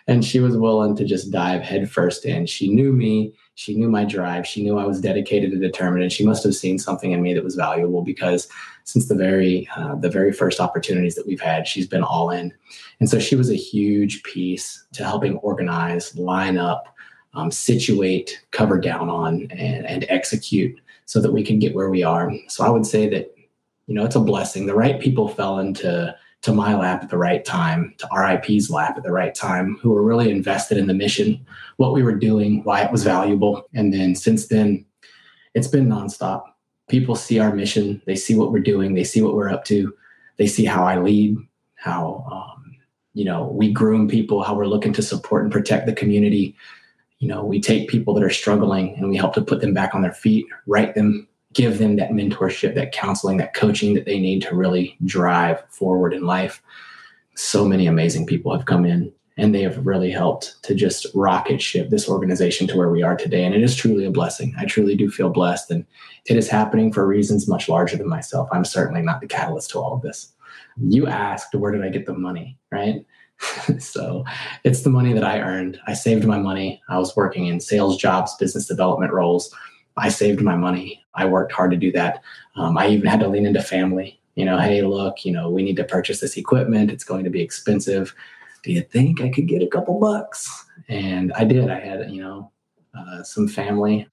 And 0.07 0.25
she 0.25 0.39
was 0.39 0.57
willing 0.57 0.95
to 0.95 1.05
just 1.05 1.31
dive 1.31 1.61
headfirst 1.61 2.25
in. 2.25 2.45
She 2.45 2.73
knew 2.73 2.91
me. 2.91 3.33
She 3.55 3.75
knew 3.75 3.89
my 3.89 4.05
drive. 4.05 4.47
She 4.47 4.63
knew 4.63 4.77
I 4.77 4.85
was 4.85 5.01
dedicated 5.01 5.51
and 5.51 5.61
determined. 5.61 6.03
And 6.03 6.11
she 6.11 6.25
must 6.25 6.43
have 6.43 6.55
seen 6.55 6.79
something 6.79 7.11
in 7.11 7.21
me 7.21 7.33
that 7.33 7.43
was 7.43 7.55
valuable 7.55 8.01
because 8.01 8.47
since 8.85 9.07
the 9.07 9.15
very 9.15 9.67
uh, 9.75 9.95
the 9.95 10.09
very 10.09 10.31
first 10.31 10.59
opportunities 10.59 11.15
that 11.15 11.27
we've 11.27 11.41
had, 11.41 11.67
she's 11.67 11.87
been 11.87 12.03
all 12.03 12.29
in. 12.29 12.53
And 12.99 13.09
so 13.09 13.19
she 13.19 13.35
was 13.35 13.49
a 13.49 13.55
huge 13.55 14.23
piece 14.23 14.85
to 14.93 15.03
helping 15.03 15.37
organize, 15.37 16.15
line 16.15 16.57
up, 16.57 16.95
um, 17.33 17.51
situate, 17.51 18.41
cover 18.51 18.79
down 18.79 19.09
on, 19.09 19.47
and, 19.51 19.85
and 19.85 20.05
execute 20.09 20.79
so 21.05 21.21
that 21.21 21.33
we 21.33 21.43
can 21.43 21.59
get 21.59 21.75
where 21.75 21.89
we 21.89 22.03
are. 22.03 22.31
So 22.47 22.65
I 22.65 22.69
would 22.69 22.85
say 22.85 23.09
that, 23.09 23.35
you 23.87 23.95
know, 23.95 24.05
it's 24.05 24.15
a 24.15 24.21
blessing. 24.21 24.65
The 24.65 24.75
right 24.75 24.99
people 24.99 25.27
fell 25.27 25.59
into 25.59 26.15
to 26.41 26.53
my 26.53 26.75
lap 26.75 27.03
at 27.03 27.09
the 27.09 27.17
right 27.17 27.45
time, 27.45 27.93
to 27.99 28.07
RIP's 28.15 28.69
lap 28.69 28.97
at 28.97 29.03
the 29.03 29.11
right 29.11 29.35
time, 29.35 29.77
who 29.81 29.91
were 29.91 30.03
really 30.03 30.31
invested 30.31 30.77
in 30.77 30.87
the 30.87 30.93
mission, 30.93 31.45
what 31.77 31.93
we 31.93 32.01
were 32.01 32.15
doing, 32.15 32.63
why 32.63 32.83
it 32.83 32.91
was 32.91 33.03
valuable. 33.03 33.67
And 33.73 33.93
then 33.93 34.15
since 34.15 34.47
then, 34.47 34.85
it's 35.53 35.67
been 35.67 35.87
nonstop. 35.87 36.43
People 36.89 37.15
see 37.15 37.39
our 37.39 37.53
mission, 37.53 38.01
they 38.05 38.15
see 38.15 38.35
what 38.35 38.51
we're 38.51 38.59
doing, 38.59 38.95
they 38.95 39.03
see 39.03 39.21
what 39.21 39.35
we're 39.35 39.49
up 39.49 39.65
to, 39.65 39.93
they 40.37 40.47
see 40.47 40.65
how 40.65 40.83
I 40.83 40.99
lead, 40.99 41.37
how 41.75 42.25
um, 42.31 42.61
you 43.13 43.25
know 43.25 43.47
we 43.47 43.71
groom 43.71 44.07
people 44.07 44.43
how 44.43 44.53
we're 44.53 44.65
looking 44.65 44.93
to 44.93 45.01
support 45.01 45.43
and 45.43 45.51
protect 45.51 45.85
the 45.85 45.93
community 45.93 46.55
you 47.19 47.27
know 47.27 47.43
we 47.43 47.59
take 47.59 47.89
people 47.89 48.13
that 48.13 48.23
are 48.23 48.29
struggling 48.29 48.95
and 48.95 49.09
we 49.09 49.17
help 49.17 49.33
to 49.33 49.41
put 49.41 49.61
them 49.61 49.73
back 49.73 49.93
on 49.93 50.01
their 50.01 50.13
feet 50.13 50.45
right 50.67 50.95
them 50.95 51.27
give 51.53 51.77
them 51.77 51.95
that 51.97 52.11
mentorship 52.11 52.75
that 52.75 52.91
counseling 52.91 53.37
that 53.37 53.53
coaching 53.53 53.93
that 53.93 54.05
they 54.05 54.19
need 54.19 54.41
to 54.41 54.55
really 54.55 54.97
drive 55.05 55.63
forward 55.69 56.13
in 56.13 56.25
life 56.25 56.61
so 57.35 57.65
many 57.65 57.87
amazing 57.87 58.25
people 58.25 58.55
have 58.55 58.65
come 58.65 58.85
in 58.85 59.11
and 59.37 59.55
they 59.55 59.61
have 59.61 59.85
really 59.85 60.11
helped 60.11 60.61
to 60.63 60.75
just 60.75 61.07
rocket 61.15 61.61
ship 61.61 61.89
this 61.89 62.09
organization 62.09 62.67
to 62.67 62.77
where 62.77 62.89
we 62.89 63.01
are 63.01 63.15
today. 63.15 63.43
And 63.43 63.55
it 63.55 63.63
is 63.63 63.75
truly 63.75 64.05
a 64.05 64.11
blessing. 64.11 64.53
I 64.57 64.65
truly 64.65 64.95
do 64.95 65.09
feel 65.09 65.29
blessed, 65.29 65.71
and 65.71 65.85
it 66.25 66.37
is 66.37 66.49
happening 66.49 66.91
for 66.91 67.07
reasons 67.07 67.47
much 67.47 67.69
larger 67.69 67.97
than 67.97 68.09
myself. 68.09 68.49
I'm 68.51 68.65
certainly 68.65 69.01
not 69.01 69.21
the 69.21 69.27
catalyst 69.27 69.71
to 69.71 69.79
all 69.79 69.95
of 69.95 70.01
this. 70.01 70.33
You 70.77 71.07
asked, 71.07 71.55
where 71.55 71.71
did 71.71 71.83
I 71.83 71.89
get 71.89 72.05
the 72.05 72.13
money, 72.13 72.57
right? 72.71 73.05
so 73.79 74.23
it's 74.63 74.81
the 74.81 74.89
money 74.89 75.13
that 75.13 75.23
I 75.23 75.39
earned. 75.39 75.79
I 75.87 75.93
saved 75.93 76.25
my 76.25 76.37
money. 76.37 76.81
I 76.89 76.99
was 76.99 77.15
working 77.15 77.47
in 77.47 77.59
sales 77.59 77.97
jobs, 77.97 78.35
business 78.35 78.67
development 78.67 79.11
roles. 79.11 79.53
I 79.97 80.09
saved 80.09 80.41
my 80.41 80.55
money. 80.55 81.03
I 81.13 81.25
worked 81.25 81.51
hard 81.51 81.71
to 81.71 81.77
do 81.77 81.91
that. 81.93 82.21
Um, 82.55 82.77
I 82.77 82.87
even 82.87 83.07
had 83.07 83.19
to 83.21 83.27
lean 83.27 83.45
into 83.45 83.61
family. 83.61 84.19
You 84.35 84.45
know, 84.45 84.57
hey, 84.57 84.81
look, 84.81 85.25
you 85.25 85.31
know, 85.31 85.49
we 85.49 85.63
need 85.63 85.75
to 85.77 85.83
purchase 85.83 86.19
this 86.19 86.37
equipment. 86.37 86.89
It's 86.89 87.03
going 87.03 87.23
to 87.25 87.29
be 87.29 87.41
expensive. 87.41 88.15
Do 88.63 88.71
you 88.71 88.81
think 88.81 89.21
I 89.21 89.29
could 89.29 89.47
get 89.47 89.61
a 89.61 89.67
couple 89.67 89.99
bucks? 89.99 90.65
And 90.87 91.33
I 91.33 91.43
did. 91.43 91.69
I 91.69 91.79
had, 91.79 92.09
you 92.11 92.21
know, 92.21 92.51
uh, 92.97 93.23
some 93.23 93.47
family. 93.47 94.07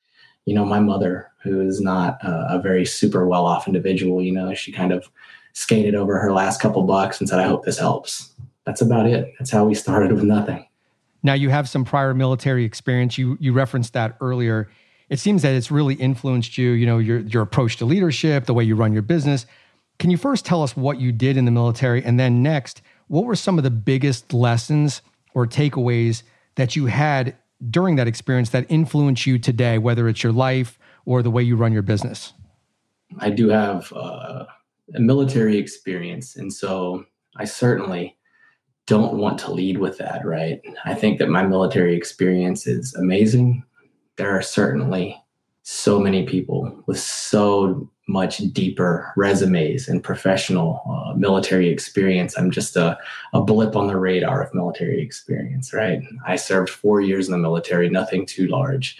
You 0.44 0.54
know, 0.54 0.64
my 0.64 0.80
mother, 0.80 1.30
who 1.42 1.60
is 1.60 1.80
not 1.80 2.18
a, 2.22 2.58
very 2.60 2.84
super 2.84 3.26
well 3.26 3.46
off 3.46 3.68
individual, 3.68 4.22
you 4.22 4.32
know, 4.32 4.54
she 4.54 4.72
kind 4.72 4.92
of 4.92 5.08
skated 5.52 5.94
over 5.94 6.18
her 6.18 6.32
last 6.32 6.60
couple 6.60 6.82
bucks 6.82 7.20
and 7.20 7.28
said, 7.28 7.38
I 7.38 7.46
hope 7.46 7.64
this 7.64 7.78
helps 7.78 8.34
that's 8.68 8.82
about 8.82 9.06
it. 9.06 9.32
That's 9.38 9.50
how 9.50 9.64
we 9.64 9.74
started 9.74 10.12
with 10.12 10.24
nothing. 10.24 10.66
Now 11.22 11.32
you 11.32 11.48
have 11.48 11.70
some 11.70 11.86
prior 11.86 12.12
military 12.12 12.64
experience. 12.64 13.16
You 13.16 13.38
you 13.40 13.54
referenced 13.54 13.94
that 13.94 14.18
earlier. 14.20 14.68
It 15.08 15.18
seems 15.18 15.42
that 15.42 15.54
it's 15.54 15.70
really 15.70 15.94
influenced 15.94 16.58
you, 16.58 16.70
you 16.70 16.86
know, 16.86 16.98
your 16.98 17.20
your 17.20 17.42
approach 17.42 17.76
to 17.78 17.84
leadership, 17.84 18.46
the 18.46 18.54
way 18.54 18.64
you 18.64 18.76
run 18.76 18.92
your 18.92 19.02
business. 19.02 19.46
Can 19.98 20.10
you 20.10 20.16
first 20.16 20.44
tell 20.44 20.62
us 20.62 20.76
what 20.76 21.00
you 21.00 21.10
did 21.12 21.36
in 21.36 21.44
the 21.44 21.50
military 21.50 22.04
and 22.04 22.20
then 22.20 22.42
next, 22.42 22.82
what 23.08 23.24
were 23.24 23.34
some 23.34 23.58
of 23.58 23.64
the 23.64 23.70
biggest 23.70 24.32
lessons 24.32 25.02
or 25.34 25.46
takeaways 25.46 26.22
that 26.54 26.76
you 26.76 26.86
had 26.86 27.36
during 27.70 27.96
that 27.96 28.06
experience 28.06 28.50
that 28.50 28.66
influence 28.68 29.26
you 29.26 29.38
today, 29.38 29.78
whether 29.78 30.08
it's 30.08 30.22
your 30.22 30.32
life 30.32 30.78
or 31.04 31.22
the 31.22 31.30
way 31.30 31.42
you 31.42 31.56
run 31.56 31.72
your 31.72 31.82
business? 31.82 32.32
I 33.18 33.30
do 33.30 33.48
have 33.48 33.92
uh, 33.92 34.44
a 34.94 35.00
military 35.00 35.56
experience, 35.56 36.36
and 36.36 36.52
so 36.52 37.04
I 37.36 37.44
certainly 37.44 38.16
don't 38.86 39.18
want 39.18 39.38
to 39.40 39.52
lead 39.52 39.78
with 39.78 39.98
that, 39.98 40.24
right? 40.24 40.60
I 40.84 40.94
think 40.94 41.18
that 41.18 41.28
my 41.28 41.46
military 41.46 41.96
experience 41.96 42.66
is 42.66 42.94
amazing. 42.94 43.64
There 44.18 44.36
are 44.36 44.42
certainly 44.42 45.22
so 45.62 46.00
many 46.00 46.26
people 46.26 46.82
with 46.86 46.98
so 46.98 47.88
much 48.08 48.38
deeper 48.38 49.12
resumes 49.16 49.86
and 49.86 50.02
professional 50.02 50.82
uh, 50.90 51.14
military 51.14 51.68
experience. 51.68 52.36
I'm 52.36 52.50
just 52.50 52.74
a, 52.74 52.98
a 53.32 53.40
blip 53.40 53.76
on 53.76 53.86
the 53.86 53.96
radar 53.96 54.42
of 54.42 54.54
military 54.54 55.00
experience, 55.00 55.72
right? 55.72 56.02
I 56.26 56.36
served 56.36 56.70
four 56.70 57.00
years 57.00 57.28
in 57.28 57.32
the 57.32 57.38
military, 57.38 57.90
nothing 57.90 58.26
too 58.26 58.48
large. 58.48 58.98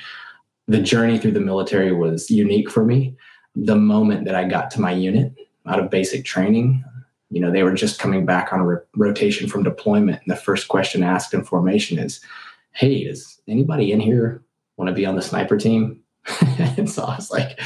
The 0.68 0.80
journey 0.80 1.18
through 1.18 1.32
the 1.32 1.40
military 1.40 1.92
was 1.92 2.30
unique 2.30 2.70
for 2.70 2.84
me. 2.84 3.16
The 3.56 3.76
moment 3.76 4.26
that 4.26 4.34
I 4.34 4.44
got 4.44 4.70
to 4.72 4.80
my 4.80 4.92
unit 4.92 5.34
out 5.66 5.80
of 5.80 5.90
basic 5.90 6.25
training, 6.25 6.84
you 7.30 7.40
know, 7.40 7.50
they 7.50 7.62
were 7.62 7.75
just 7.75 7.98
coming 7.98 8.26
back 8.26 8.52
on 8.52 8.60
a 8.60 8.64
ro- 8.64 8.82
rotation 8.94 9.48
from 9.48 9.62
deployment. 9.62 10.20
And 10.22 10.30
the 10.30 10.40
first 10.40 10.68
question 10.68 11.02
asked 11.02 11.34
in 11.34 11.44
formation 11.44 11.98
is, 11.98 12.20
Hey, 12.72 12.96
is 12.96 13.40
anybody 13.48 13.90
in 13.90 13.98
here 14.00 14.42
want 14.78 14.88
to 14.88 14.94
be 14.94 15.04
on 15.04 15.16
the 15.16 15.23
sniper 15.23 15.58
team? 15.58 16.00
and 16.58 16.90
so 16.90 17.04
I 17.04 17.16
was 17.16 17.30
like, 17.30 17.61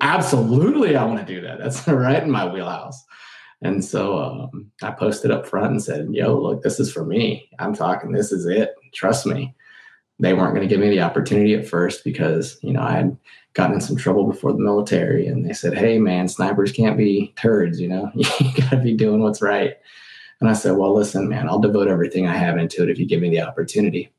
Absolutely, 0.00 0.94
I 0.94 1.04
want 1.04 1.26
to 1.26 1.34
do 1.34 1.40
that. 1.40 1.58
That's 1.58 1.86
right 1.88 2.22
in 2.22 2.30
my 2.30 2.46
wheelhouse. 2.46 3.02
And 3.62 3.82
so 3.82 4.18
um, 4.18 4.70
I 4.82 4.90
posted 4.90 5.30
up 5.30 5.46
front 5.46 5.70
and 5.70 5.82
said, 5.82 6.08
Yo, 6.10 6.38
look, 6.38 6.62
this 6.62 6.78
is 6.78 6.92
for 6.92 7.04
me. 7.04 7.48
I'm 7.58 7.74
talking, 7.74 8.12
this 8.12 8.32
is 8.32 8.44
it. 8.44 8.74
Trust 8.92 9.24
me. 9.24 9.54
They 10.18 10.34
weren't 10.34 10.54
going 10.54 10.66
to 10.66 10.72
give 10.72 10.80
me 10.80 10.90
the 10.90 11.02
opportunity 11.02 11.54
at 11.54 11.68
first 11.68 12.02
because, 12.02 12.58
you 12.62 12.72
know, 12.72 12.80
I 12.80 12.92
had 12.92 13.16
gotten 13.56 13.74
in 13.74 13.80
some 13.80 13.96
trouble 13.96 14.24
before 14.24 14.52
the 14.52 14.58
military 14.58 15.26
and 15.26 15.48
they 15.48 15.54
said 15.54 15.72
hey 15.72 15.98
man 15.98 16.28
snipers 16.28 16.70
can't 16.70 16.98
be 16.98 17.32
turds 17.36 17.80
you 17.80 17.88
know 17.88 18.10
you 18.14 18.26
gotta 18.60 18.76
be 18.76 18.92
doing 18.94 19.22
what's 19.22 19.40
right 19.40 19.78
and 20.40 20.50
i 20.50 20.52
said 20.52 20.76
well 20.76 20.94
listen 20.94 21.26
man 21.26 21.48
i'll 21.48 21.58
devote 21.58 21.88
everything 21.88 22.28
i 22.28 22.36
have 22.36 22.58
into 22.58 22.82
it 22.82 22.90
if 22.90 22.98
you 22.98 23.06
give 23.06 23.22
me 23.22 23.30
the 23.30 23.40
opportunity 23.40 24.12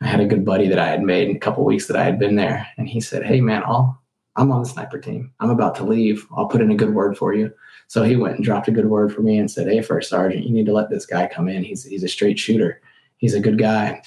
i 0.00 0.06
had 0.06 0.20
a 0.20 0.26
good 0.26 0.44
buddy 0.44 0.68
that 0.68 0.78
i 0.78 0.86
had 0.86 1.02
made 1.02 1.28
in 1.28 1.36
a 1.36 1.40
couple 1.40 1.64
weeks 1.64 1.86
that 1.86 1.96
i 1.96 2.04
had 2.04 2.18
been 2.18 2.36
there 2.36 2.66
and 2.78 2.88
he 2.88 3.00
said 3.00 3.24
hey 3.24 3.40
man 3.40 3.62
i'll 3.64 4.00
i'm 4.36 4.52
on 4.52 4.62
the 4.62 4.68
sniper 4.68 4.98
team 4.98 5.32
i'm 5.40 5.50
about 5.50 5.74
to 5.74 5.84
leave 5.84 6.26
i'll 6.36 6.48
put 6.48 6.60
in 6.60 6.70
a 6.70 6.76
good 6.76 6.94
word 6.94 7.16
for 7.16 7.34
you 7.34 7.52
so 7.88 8.02
he 8.02 8.16
went 8.16 8.36
and 8.36 8.44
dropped 8.44 8.68
a 8.68 8.72
good 8.72 8.86
word 8.86 9.12
for 9.14 9.22
me 9.22 9.38
and 9.38 9.50
said 9.50 9.66
hey 9.66 9.82
first 9.82 10.10
sergeant 10.10 10.44
you 10.44 10.52
need 10.52 10.66
to 10.66 10.72
let 10.72 10.90
this 10.90 11.06
guy 11.06 11.26
come 11.26 11.48
in 11.48 11.62
he's, 11.62 11.84
he's 11.84 12.04
a 12.04 12.08
straight 12.08 12.38
shooter 12.38 12.80
he's 13.18 13.34
a 13.34 13.40
good 13.40 13.58
guy 13.58 14.02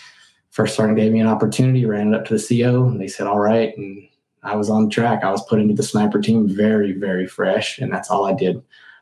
first 0.51 0.75
sergeant 0.75 0.97
gave 0.97 1.11
me 1.11 1.19
an 1.19 1.27
opportunity 1.27 1.85
ran 1.85 2.13
it 2.13 2.15
up 2.15 2.25
to 2.25 2.37
the 2.37 2.61
co 2.63 2.85
and 2.85 2.99
they 2.99 3.07
said 3.07 3.27
all 3.27 3.39
right 3.39 3.77
and 3.77 4.09
I 4.43 4.55
was 4.55 4.69
on 4.69 4.89
track. 4.89 5.23
I 5.23 5.31
was 5.31 5.45
put 5.45 5.59
into 5.59 5.73
the 5.73 5.83
sniper 5.83 6.21
team 6.21 6.47
very, 6.47 6.93
very 6.93 7.27
fresh, 7.27 7.79
and 7.79 7.91
that's 7.91 8.09
all 8.09 8.25
I 8.25 8.33
did. 8.33 8.61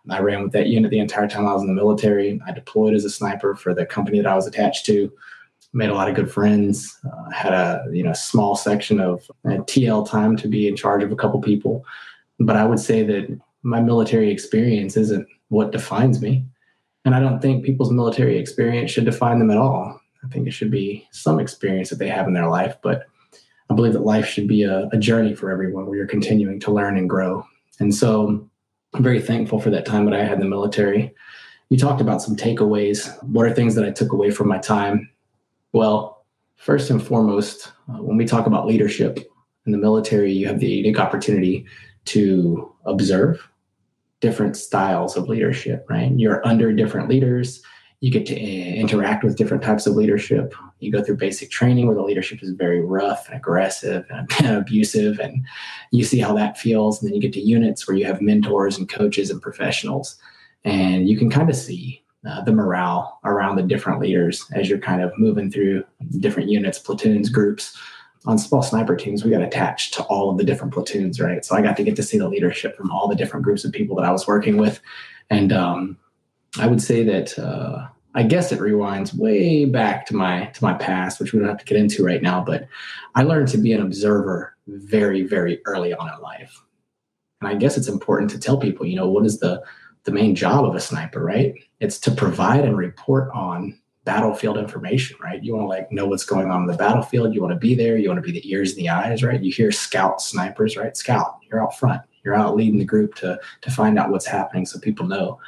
I 0.10 0.20
ran 0.20 0.41
with 0.41 0.53
that 0.53 0.67
unit 0.67 0.89
the 0.89 1.00
entire 1.00 1.27
time 1.27 1.46
I 1.46 1.53
was 1.53 1.62
in 1.62 1.67
the 1.67 1.74
military. 1.74 2.39
I 2.48 2.51
deployed 2.51 2.94
as 2.94 3.03
a 3.03 3.10
sniper 3.10 3.56
for 3.56 3.74
the 3.74 3.86
company 3.86 4.20
that 4.20 4.29
I 4.29 4.36
was 4.36 4.48
attached 4.48 4.86
to. 4.86 5.12
Made 5.77 5.91
a 5.91 5.93
lot 5.93 6.10
of 6.10 6.15
good 6.15 6.31
friends. 6.31 6.98
Uh, 7.05 7.29
had 7.29 7.53
a 7.53 7.86
you 7.91 8.03
know 8.03 8.13
small 8.13 8.55
section 8.55 9.00
of 9.00 9.29
uh, 9.46 9.62
TL 9.69 10.10
time 10.10 10.36
to 10.38 10.48
be 10.48 10.67
in 10.67 10.75
charge 10.75 11.03
of 11.03 11.12
a 11.12 11.15
couple 11.15 11.39
people, 11.39 11.86
but 12.39 12.55
I 12.55 12.65
would 12.65 12.79
say 12.79 13.03
that 13.03 13.39
my 13.62 13.79
military 13.79 14.31
experience 14.31 14.98
isn't 14.98 15.27
what 15.50 15.72
defines 15.72 16.19
me, 16.19 16.43
and 17.05 17.13
I 17.13 17.19
don't 17.19 17.41
think 17.41 17.63
people's 17.63 17.91
military 17.91 18.39
experience 18.39 18.89
should 18.89 19.05
define 19.05 19.38
them 19.38 19.51
at 19.51 19.57
all. 19.57 20.01
I 20.24 20.27
think 20.29 20.48
it 20.48 20.51
should 20.51 20.72
be 20.72 21.07
some 21.12 21.39
experience 21.39 21.91
that 21.91 22.00
they 22.00 22.10
have 22.10 22.27
in 22.27 22.34
their 22.34 22.50
life, 22.50 22.75
but 22.81 23.05
I 23.69 23.75
believe 23.75 23.93
that 23.93 24.01
life 24.01 24.25
should 24.25 24.48
be 24.48 24.63
a, 24.63 24.88
a 24.91 24.98
journey 24.98 25.36
for 25.36 25.51
everyone 25.51 25.86
where 25.86 25.98
you're 25.98 26.07
continuing 26.07 26.60
to 26.62 26.72
learn 26.72 26.98
and 26.98 27.07
grow. 27.07 27.46
And 27.79 27.93
so 27.93 28.50
I'm 28.93 29.03
very 29.03 29.22
thankful 29.22 29.60
for 29.60 29.69
that 29.69 29.86
time 29.86 30.05
that 30.05 30.13
I 30.15 30.24
had 30.24 30.34
in 30.34 30.39
the 30.39 30.46
military. 30.48 31.13
You 31.69 31.77
talked 31.77 32.01
about 32.01 32.22
some 32.22 32.36
takeaways. 32.36 33.24
What 33.24 33.46
are 33.46 33.53
things 33.53 33.75
that 33.75 33.86
I 33.86 33.91
took 33.91 34.12
away 34.12 34.31
from 34.31 34.48
my 34.48 34.57
time? 34.57 35.10
Well, 35.74 36.25
first 36.55 36.89
and 36.89 37.03
foremost, 37.03 37.71
uh, 37.89 38.01
when 38.01 38.17
we 38.17 38.25
talk 38.25 38.47
about 38.47 38.67
leadership 38.67 39.19
in 39.65 39.71
the 39.71 39.77
military, 39.77 40.31
you 40.31 40.47
have 40.47 40.59
the 40.59 40.67
unique 40.67 41.00
opportunity 41.00 41.65
to 42.05 42.74
observe 42.86 43.47
different 44.19 44.57
styles 44.57 45.15
of 45.17 45.29
leadership, 45.29 45.86
right? 45.89 46.12
You're 46.15 46.45
under 46.47 46.74
different 46.74 47.09
leaders 47.09 47.62
you 48.00 48.12
get 48.12 48.25
to 48.27 48.39
eh, 48.39 48.75
interact 48.75 49.24
with 49.24 49.38
different 49.38 49.63
types 49.63 49.88
of 49.88 49.95
leadership. 49.95 50.53
You 50.79 50.91
go 50.91 51.03
through 51.03 51.17
basic 51.17 51.50
training 51.50 51.88
where 51.88 51.95
the 51.95 52.03
leadership 52.03 52.43
is 52.43 52.51
very 52.51 52.79
rough 52.79 53.27
and 53.27 53.38
aggressive 53.38 54.05
and, 54.09 54.29
abusive, 54.45 55.19
and 55.19 55.43
you 55.91 56.03
see 56.03 56.19
how 56.19 56.33
that 56.36 56.57
feels. 56.57 57.01
And 57.01 57.09
then 57.09 57.15
you 57.15 57.21
get 57.21 57.33
to 57.33 57.41
units 57.41 57.88
where 57.88 57.97
you 57.97 58.05
have 58.05 58.21
mentors 58.21 58.77
and 58.77 58.88
coaches 58.88 59.31
and 59.31 59.41
professionals, 59.41 60.17
and 60.63 61.09
you 61.09 61.17
can 61.17 61.29
kind 61.29 61.50
of 61.50 61.55
see 61.55 62.03
uh, 62.25 62.41
the 62.41 62.51
morale 62.51 63.19
around 63.24 63.55
the 63.55 63.63
different 63.63 64.00
leaders 64.00 64.45
as 64.53 64.69
you're 64.69 64.79
kind 64.79 65.01
of 65.01 65.12
moving 65.17 65.51
through 65.51 65.83
different 66.19 66.50
units, 66.50 66.79
platoons, 66.79 67.29
groups. 67.29 67.77
On 68.25 68.38
small 68.38 68.62
sniper 68.62 68.95
teams, 68.95 69.24
we 69.24 69.31
got 69.31 69.41
attached 69.41 69.93
to 69.93 70.03
all 70.03 70.29
of 70.29 70.38
the 70.38 70.43
different 70.43 70.74
platoons, 70.74 71.21
right? 71.21 71.45
So 71.45 71.55
I 71.55 71.62
got 71.62 71.77
to 71.77 71.83
get 71.83 71.95
to 71.95 72.03
see 72.03 72.17
the 72.17 72.27
leadership 72.27 72.75
from 72.75 72.91
all 72.91 73.07
the 73.07 73.15
different 73.15 73.45
groups 73.45 73.63
of 73.63 73.71
people 73.71 73.95
that 73.95 74.05
I 74.05 74.12
was 74.12 74.27
working 74.27 74.57
with, 74.57 74.81
and 75.29 75.53
um, 75.53 75.97
I 76.59 76.67
would 76.67 76.81
say 76.81 77.03
that 77.03 77.38
uh, 77.39 77.88
I 78.15 78.24
guess 78.24 78.51
it 78.51 78.59
rewinds 78.59 79.13
way 79.13 79.63
back 79.65 80.05
to 80.07 80.15
my 80.15 80.45
to 80.45 80.63
my 80.63 80.74
past, 80.74 81.19
which 81.19 81.31
we 81.31 81.39
don't 81.39 81.47
have 81.47 81.59
to 81.59 81.65
get 81.65 81.77
into 81.77 82.03
right 82.03 82.21
now. 82.21 82.43
But 82.43 82.67
I 83.15 83.24
learned 83.24 83.47
to 83.50 83.57
be 83.57 83.71
an 83.71 83.81
observer 83.81 84.55
very, 84.67 85.21
very 85.21 85.62
early 85.65 85.93
on 85.93 86.12
in 86.13 86.19
life, 86.19 86.62
and 87.39 87.50
I 87.50 87.55
guess 87.55 87.77
it's 87.77 87.88
important 87.88 88.31
to 88.31 88.39
tell 88.39 88.57
people, 88.57 88.86
you 88.86 88.95
know, 88.95 89.07
what 89.07 89.25
is 89.25 89.39
the 89.39 89.63
the 90.07 90.13
main 90.13 90.33
job 90.33 90.63
of 90.63 90.73
a 90.73 90.79
sniper, 90.79 91.21
right? 91.21 91.53
It's 91.81 91.99
to 91.99 92.11
provide 92.11 92.63
and 92.63 92.77
report 92.77 93.29
on 93.33 93.77
battlefield 94.05 94.57
information, 94.57 95.17
right? 95.21 95.43
You 95.43 95.53
want 95.53 95.65
to 95.65 95.67
like 95.67 95.91
know 95.91 96.07
what's 96.07 96.23
going 96.23 96.49
on 96.49 96.61
in 96.61 96.67
the 96.67 96.77
battlefield. 96.77 97.35
You 97.35 97.41
want 97.41 97.53
to 97.53 97.59
be 97.59 97.75
there. 97.75 97.97
You 97.97 98.07
want 98.07 98.23
to 98.23 98.31
be 98.31 98.31
the 98.31 98.49
ears 98.49 98.71
and 98.71 98.79
the 98.79 98.87
eyes, 98.87 99.21
right? 99.21 99.43
You 99.43 99.51
hear 99.51 99.69
scout 99.69 100.21
snipers, 100.21 100.77
right? 100.77 100.95
Scout, 100.95 101.39
you're 101.43 101.61
out 101.61 101.77
front. 101.77 102.01
You're 102.23 102.35
out 102.35 102.55
leading 102.55 102.79
the 102.79 102.85
group 102.85 103.15
to 103.15 103.37
to 103.59 103.69
find 103.69 103.99
out 103.99 104.09
what's 104.09 104.25
happening 104.25 104.65
so 104.65 104.79
people 104.79 105.05
know. 105.05 105.41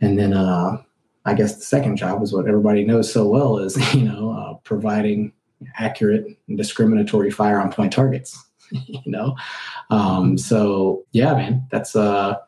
And 0.00 0.18
then 0.18 0.32
uh, 0.32 0.78
I 1.26 1.34
guess 1.34 1.56
the 1.56 1.62
second 1.62 1.96
job 1.96 2.22
is 2.22 2.32
what 2.32 2.48
everybody 2.48 2.84
knows 2.84 3.12
so 3.12 3.28
well 3.28 3.58
is, 3.58 3.76
you 3.94 4.04
know, 4.04 4.30
uh, 4.30 4.54
providing 4.64 5.34
accurate 5.78 6.24
and 6.48 6.56
discriminatory 6.56 7.30
fire 7.30 7.60
on 7.60 7.70
point 7.70 7.92
targets, 7.92 8.42
you 8.70 9.02
know? 9.04 9.36
Um, 9.90 10.38
so 10.38 11.04
yeah, 11.12 11.34
man, 11.34 11.66
that's, 11.70 11.94
uh, 11.94 12.38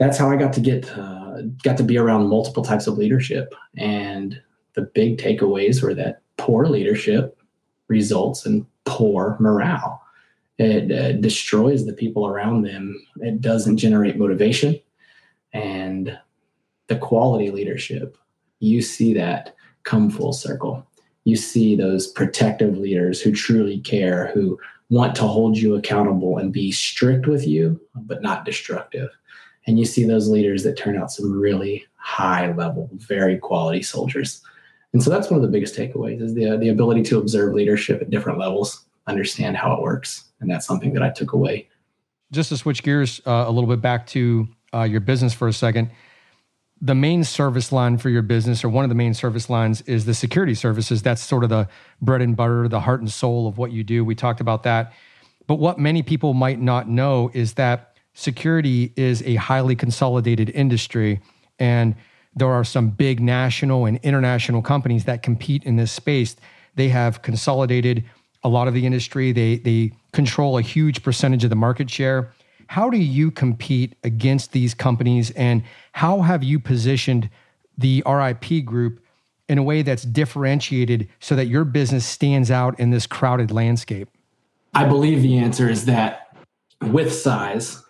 that's 0.00 0.16
how 0.16 0.30
I 0.30 0.36
got 0.36 0.54
to 0.54 0.60
get, 0.60 0.90
uh, 0.98 1.42
got 1.62 1.76
to 1.76 1.82
be 1.84 1.98
around 1.98 2.28
multiple 2.28 2.64
types 2.64 2.86
of 2.86 2.96
leadership. 2.96 3.54
And 3.76 4.40
the 4.74 4.82
big 4.82 5.18
takeaways 5.18 5.82
were 5.82 5.94
that 5.94 6.22
poor 6.38 6.66
leadership 6.66 7.38
results 7.88 8.46
in 8.46 8.66
poor 8.86 9.36
morale. 9.38 10.02
It 10.58 10.90
uh, 10.90 11.12
destroys 11.12 11.84
the 11.84 11.92
people 11.92 12.26
around 12.26 12.62
them. 12.62 13.06
It 13.20 13.42
doesn't 13.42 13.76
generate 13.76 14.16
motivation. 14.16 14.80
And 15.52 16.18
the 16.86 16.96
quality 16.96 17.50
leadership, 17.50 18.16
you 18.58 18.80
see 18.80 19.12
that 19.14 19.54
come 19.82 20.08
full 20.10 20.32
circle. 20.32 20.86
You 21.24 21.36
see 21.36 21.76
those 21.76 22.06
protective 22.06 22.78
leaders 22.78 23.20
who 23.20 23.32
truly 23.32 23.80
care, 23.80 24.30
who 24.32 24.58
want 24.88 25.14
to 25.16 25.22
hold 25.22 25.58
you 25.58 25.74
accountable 25.74 26.38
and 26.38 26.52
be 26.52 26.72
strict 26.72 27.26
with 27.26 27.46
you, 27.46 27.80
but 27.94 28.22
not 28.22 28.46
destructive. 28.46 29.10
And 29.70 29.78
you 29.78 29.84
see 29.84 30.02
those 30.02 30.28
leaders 30.28 30.64
that 30.64 30.76
turn 30.76 30.98
out 30.98 31.12
some 31.12 31.30
really 31.30 31.86
high 31.94 32.52
level, 32.54 32.90
very 32.94 33.38
quality 33.38 33.82
soldiers. 33.82 34.42
And 34.92 35.00
so 35.00 35.10
that's 35.10 35.30
one 35.30 35.36
of 35.36 35.42
the 35.42 35.48
biggest 35.48 35.76
takeaways 35.76 36.20
is 36.20 36.34
the, 36.34 36.56
the 36.56 36.70
ability 36.70 37.04
to 37.04 37.18
observe 37.18 37.54
leadership 37.54 38.02
at 38.02 38.10
different 38.10 38.40
levels, 38.40 38.84
understand 39.06 39.56
how 39.56 39.72
it 39.74 39.80
works. 39.80 40.24
And 40.40 40.50
that's 40.50 40.66
something 40.66 40.92
that 40.94 41.04
I 41.04 41.10
took 41.10 41.34
away. 41.34 41.68
Just 42.32 42.48
to 42.48 42.56
switch 42.56 42.82
gears 42.82 43.20
uh, 43.24 43.44
a 43.46 43.50
little 43.52 43.70
bit 43.70 43.80
back 43.80 44.08
to 44.08 44.48
uh, 44.74 44.82
your 44.82 44.98
business 44.98 45.32
for 45.32 45.46
a 45.46 45.52
second, 45.52 45.92
the 46.80 46.96
main 46.96 47.22
service 47.22 47.70
line 47.70 47.96
for 47.96 48.08
your 48.08 48.22
business, 48.22 48.64
or 48.64 48.70
one 48.70 48.84
of 48.84 48.88
the 48.88 48.96
main 48.96 49.14
service 49.14 49.48
lines, 49.48 49.82
is 49.82 50.04
the 50.04 50.14
security 50.14 50.56
services. 50.56 51.00
That's 51.00 51.22
sort 51.22 51.44
of 51.44 51.50
the 51.50 51.68
bread 52.02 52.22
and 52.22 52.34
butter, 52.34 52.66
the 52.66 52.80
heart 52.80 53.02
and 53.02 53.12
soul 53.12 53.46
of 53.46 53.56
what 53.56 53.70
you 53.70 53.84
do. 53.84 54.04
We 54.04 54.16
talked 54.16 54.40
about 54.40 54.64
that. 54.64 54.92
But 55.46 55.60
what 55.60 55.78
many 55.78 56.02
people 56.02 56.34
might 56.34 56.60
not 56.60 56.88
know 56.88 57.30
is 57.34 57.54
that 57.54 57.89
security 58.14 58.92
is 58.96 59.22
a 59.22 59.36
highly 59.36 59.76
consolidated 59.76 60.50
industry. 60.50 61.20
And 61.58 61.94
there 62.34 62.50
are 62.50 62.64
some 62.64 62.90
big 62.90 63.20
national 63.20 63.86
and 63.86 63.98
international 64.02 64.62
companies 64.62 65.04
that 65.04 65.22
compete 65.22 65.64
in 65.64 65.76
this 65.76 65.92
space. 65.92 66.36
They 66.74 66.88
have 66.88 67.22
consolidated 67.22 68.04
a 68.42 68.48
lot 68.48 68.68
of 68.68 68.74
the 68.74 68.86
industry, 68.86 69.32
they, 69.32 69.56
they 69.58 69.92
control 70.12 70.56
a 70.56 70.62
huge 70.62 71.02
percentage 71.02 71.44
of 71.44 71.50
the 71.50 71.56
market 71.56 71.90
share 71.90 72.32
how 72.70 72.88
do 72.88 72.98
you 72.98 73.32
compete 73.32 73.96
against 74.04 74.52
these 74.52 74.74
companies 74.74 75.32
and 75.32 75.64
how 75.90 76.20
have 76.20 76.44
you 76.44 76.60
positioned 76.60 77.28
the 77.76 78.00
RIP 78.06 78.64
group 78.64 79.02
in 79.48 79.58
a 79.58 79.62
way 79.64 79.82
that's 79.82 80.04
differentiated 80.04 81.08
so 81.18 81.34
that 81.34 81.48
your 81.48 81.64
business 81.64 82.06
stands 82.06 82.48
out 82.48 82.78
in 82.78 82.90
this 82.90 83.08
crowded 83.08 83.50
landscape? 83.50 84.08
I 84.72 84.84
believe 84.84 85.20
the 85.20 85.36
answer 85.36 85.68
is 85.68 85.86
that 85.86 86.28
with 86.80 87.12
size 87.12 87.82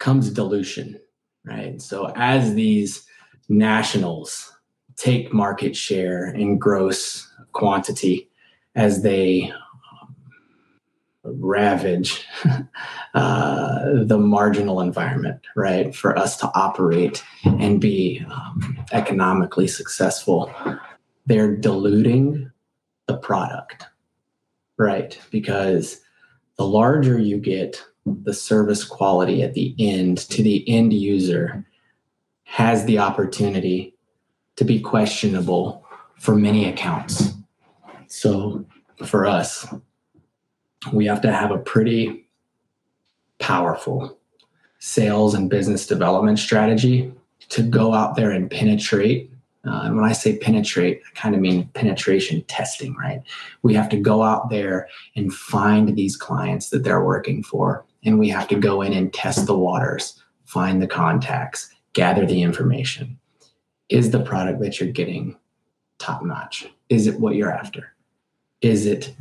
comes 0.00 0.30
dilution, 0.30 0.98
right? 1.44 1.80
So 1.80 2.12
as 2.16 2.54
these 2.54 3.06
nationals 3.48 4.52
take 4.96 5.32
market 5.32 5.76
share 5.76 6.26
in 6.34 6.58
gross 6.58 7.32
quantity, 7.52 8.28
as 8.74 9.02
they 9.02 9.52
ravage 11.22 12.26
uh, 13.14 14.04
the 14.04 14.18
marginal 14.18 14.80
environment, 14.80 15.40
right? 15.54 15.94
For 15.94 16.18
us 16.18 16.36
to 16.38 16.50
operate 16.54 17.22
and 17.44 17.80
be 17.80 18.24
um, 18.30 18.84
economically 18.92 19.68
successful, 19.68 20.52
they're 21.26 21.56
diluting 21.56 22.50
the 23.06 23.16
product, 23.16 23.86
right? 24.78 25.18
Because 25.30 26.00
the 26.56 26.66
larger 26.66 27.18
you 27.18 27.38
get, 27.38 27.82
the 28.06 28.34
service 28.34 28.84
quality 28.84 29.42
at 29.42 29.54
the 29.54 29.74
end 29.78 30.18
to 30.18 30.42
the 30.42 30.68
end 30.68 30.92
user 30.92 31.64
has 32.44 32.84
the 32.84 32.98
opportunity 32.98 33.94
to 34.56 34.64
be 34.64 34.80
questionable 34.80 35.86
for 36.18 36.34
many 36.34 36.68
accounts. 36.68 37.32
So 38.08 38.66
for 39.06 39.26
us, 39.26 39.66
we 40.92 41.06
have 41.06 41.20
to 41.22 41.32
have 41.32 41.50
a 41.50 41.58
pretty 41.58 42.26
powerful 43.38 44.18
sales 44.78 45.34
and 45.34 45.50
business 45.50 45.86
development 45.86 46.38
strategy 46.38 47.12
to 47.50 47.62
go 47.62 47.94
out 47.94 48.16
there 48.16 48.30
and 48.30 48.50
penetrate. 48.50 49.30
Uh, 49.66 49.82
and 49.84 49.96
when 49.96 50.04
I 50.04 50.12
say 50.12 50.38
penetrate, 50.38 51.02
I 51.06 51.18
kind 51.18 51.34
of 51.34 51.40
mean 51.40 51.68
penetration 51.74 52.42
testing, 52.44 52.94
right? 52.96 53.22
We 53.62 53.74
have 53.74 53.88
to 53.90 53.98
go 53.98 54.22
out 54.22 54.48
there 54.48 54.88
and 55.16 55.32
find 55.32 55.96
these 55.96 56.16
clients 56.16 56.70
that 56.70 56.82
they're 56.82 57.04
working 57.04 57.42
for. 57.42 57.84
And 58.04 58.18
we 58.18 58.28
have 58.28 58.48
to 58.48 58.54
go 58.54 58.82
in 58.82 58.92
and 58.92 59.12
test 59.12 59.46
the 59.46 59.58
waters, 59.58 60.22
find 60.46 60.80
the 60.80 60.86
contacts, 60.86 61.72
gather 61.92 62.26
the 62.26 62.42
information. 62.42 63.18
Is 63.88 64.10
the 64.10 64.20
product 64.20 64.60
that 64.60 64.80
you're 64.80 64.90
getting 64.90 65.36
top 65.98 66.24
notch? 66.24 66.66
Is 66.88 67.06
it 67.06 67.20
what 67.20 67.34
you're 67.34 67.52
after? 67.52 67.92
Is 68.62 68.86
it 68.86 69.14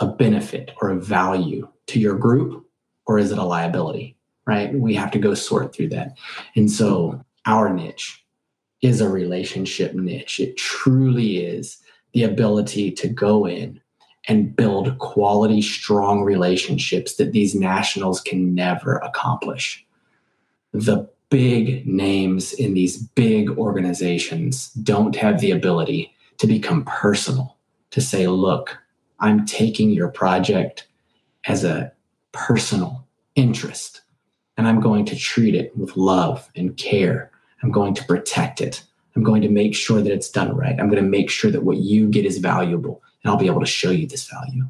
a 0.00 0.06
benefit 0.06 0.72
or 0.80 0.90
a 0.90 1.00
value 1.00 1.68
to 1.86 2.00
your 2.00 2.16
group 2.16 2.66
or 3.06 3.18
is 3.18 3.30
it 3.30 3.38
a 3.38 3.44
liability 3.44 4.16
right 4.46 4.72
we 4.74 4.94
have 4.94 5.10
to 5.10 5.18
go 5.18 5.34
sort 5.34 5.74
through 5.74 5.88
that 5.88 6.16
and 6.56 6.70
so 6.70 7.22
our 7.46 7.72
niche 7.72 8.24
is 8.82 9.00
a 9.00 9.08
relationship 9.08 9.94
niche 9.94 10.40
it 10.40 10.56
truly 10.56 11.44
is 11.44 11.78
the 12.14 12.22
ability 12.22 12.90
to 12.90 13.08
go 13.08 13.46
in 13.46 13.80
and 14.30 14.54
build 14.54 14.96
quality 14.98 15.60
strong 15.60 16.22
relationships 16.22 17.16
that 17.16 17.32
these 17.32 17.52
nationals 17.52 18.20
can 18.20 18.54
never 18.54 18.98
accomplish 18.98 19.84
the 20.72 21.10
big 21.30 21.84
names 21.84 22.52
in 22.52 22.72
these 22.74 22.96
big 22.96 23.50
organizations 23.50 24.68
don't 24.74 25.16
have 25.16 25.40
the 25.40 25.50
ability 25.50 26.14
to 26.38 26.46
become 26.46 26.84
personal 26.84 27.56
to 27.90 28.00
say 28.00 28.28
look 28.28 28.78
I'm 29.18 29.44
taking 29.46 29.90
your 29.90 30.08
project 30.08 30.86
as 31.46 31.64
a 31.64 31.92
personal 32.30 33.08
interest 33.34 34.02
and 34.56 34.68
I'm 34.68 34.80
going 34.80 35.06
to 35.06 35.16
treat 35.16 35.56
it 35.56 35.76
with 35.76 35.96
love 35.96 36.48
and 36.54 36.76
care. 36.76 37.32
I'm 37.62 37.72
going 37.72 37.94
to 37.94 38.04
protect 38.04 38.60
it. 38.60 38.84
I'm 39.16 39.24
going 39.24 39.42
to 39.42 39.48
make 39.48 39.74
sure 39.74 40.00
that 40.00 40.12
it's 40.12 40.30
done 40.30 40.56
right. 40.56 40.78
I'm 40.78 40.88
going 40.88 41.02
to 41.02 41.10
make 41.10 41.30
sure 41.30 41.50
that 41.50 41.64
what 41.64 41.78
you 41.78 42.08
get 42.08 42.24
is 42.24 42.38
valuable 42.38 43.02
and 43.22 43.30
I'll 43.30 43.38
be 43.38 43.46
able 43.46 43.60
to 43.60 43.66
show 43.66 43.90
you 43.90 44.06
this 44.06 44.28
value. 44.28 44.68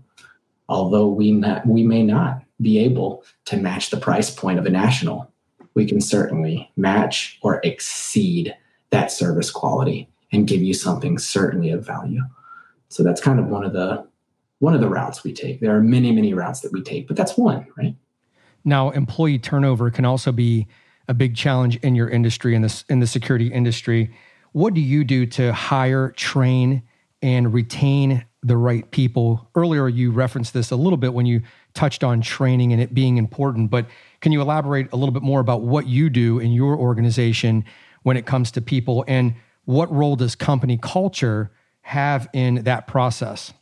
Although 0.69 1.09
we 1.09 1.33
not, 1.33 1.67
we 1.67 1.83
may 1.83 2.03
not 2.03 2.43
be 2.61 2.79
able 2.79 3.25
to 3.47 3.57
match 3.57 3.91
the 3.91 3.97
price 3.97 4.31
point 4.31 4.59
of 4.59 4.67
a 4.67 4.71
national, 4.71 5.31
we 5.75 5.87
can 5.87 6.01
certainly 6.01 6.71
match 6.77 7.39
or 7.43 7.61
exceed 7.65 8.55
that 8.91 9.11
service 9.11 9.51
quality 9.51 10.09
and 10.33 10.47
give 10.47 10.63
you 10.63 10.75
something 10.75 11.19
certainly 11.19 11.71
of 11.71 11.85
value. 11.85 12.23
So 12.89 13.03
that's 13.03 13.21
kind 13.21 13.39
of 13.39 13.47
one 13.47 13.65
of 13.65 13.73
the 13.73 14.07
one 14.59 14.75
of 14.75 14.81
the 14.81 14.89
routes 14.89 15.25
we 15.25 15.33
take. 15.33 15.61
There 15.61 15.75
are 15.75 15.83
many, 15.83 16.13
many 16.13 16.35
routes 16.35 16.61
that 16.61 16.73
we 16.73 16.83
take, 16.83 17.09
but 17.09 17.17
that's 17.17 17.37
one, 17.37 17.67
right? 17.79 17.97
Now, 18.63 18.91
employee 18.91 19.39
turnover 19.39 19.91
can 19.91 20.05
also 20.05 20.33
be 20.33 20.67
a 21.09 21.15
big 21.15 21.35
challenge 21.35 21.77
in 21.79 21.95
your 21.95 22.11
industry 22.11 22.55
in 22.55 22.63
this 22.63 22.85
in 22.89 23.01
the 23.01 23.07
security 23.07 23.49
industry. 23.49 24.15
What 24.53 24.75
do 24.75 24.81
you 24.81 25.03
do 25.05 25.27
to 25.27 25.53
hire, 25.53 26.11
train, 26.13 26.83
and 27.23 27.53
retain 27.53 28.25
the 28.43 28.57
right 28.57 28.91
people? 28.91 29.49
Earlier, 29.55 29.89
you 29.89 30.11
referenced 30.11 30.55
this 30.55 30.71
a 30.71 30.77
little 30.77 30.97
bit 30.97 31.13
when 31.13 31.27
you 31.27 31.43
touched 31.75 32.03
on 32.03 32.21
training 32.21 32.73
and 32.73 32.81
it 32.81 32.95
being 32.95 33.17
important, 33.17 33.71
but 33.71 33.87
can 34.21 34.33
you 34.33 34.41
elaborate 34.41 34.93
a 34.93 34.97
little 34.97 35.13
bit 35.13 35.23
more 35.23 35.41
about 35.41 35.63
what 35.63 35.87
you 35.87 36.11
do 36.11 36.39
in 36.39 36.53
your 36.53 36.77
organization 36.77 37.65
when 38.03 38.17
it 38.17 38.27
comes 38.27 38.51
to 38.53 38.61
people 38.61 39.05
and 39.07 39.35
what 39.65 39.93
role 39.93 40.17
does 40.17 40.35
company 40.35 40.79
culture 40.81 41.51
have 41.83 42.29
in 42.33 42.57
that 42.65 42.87
process? 42.87 43.53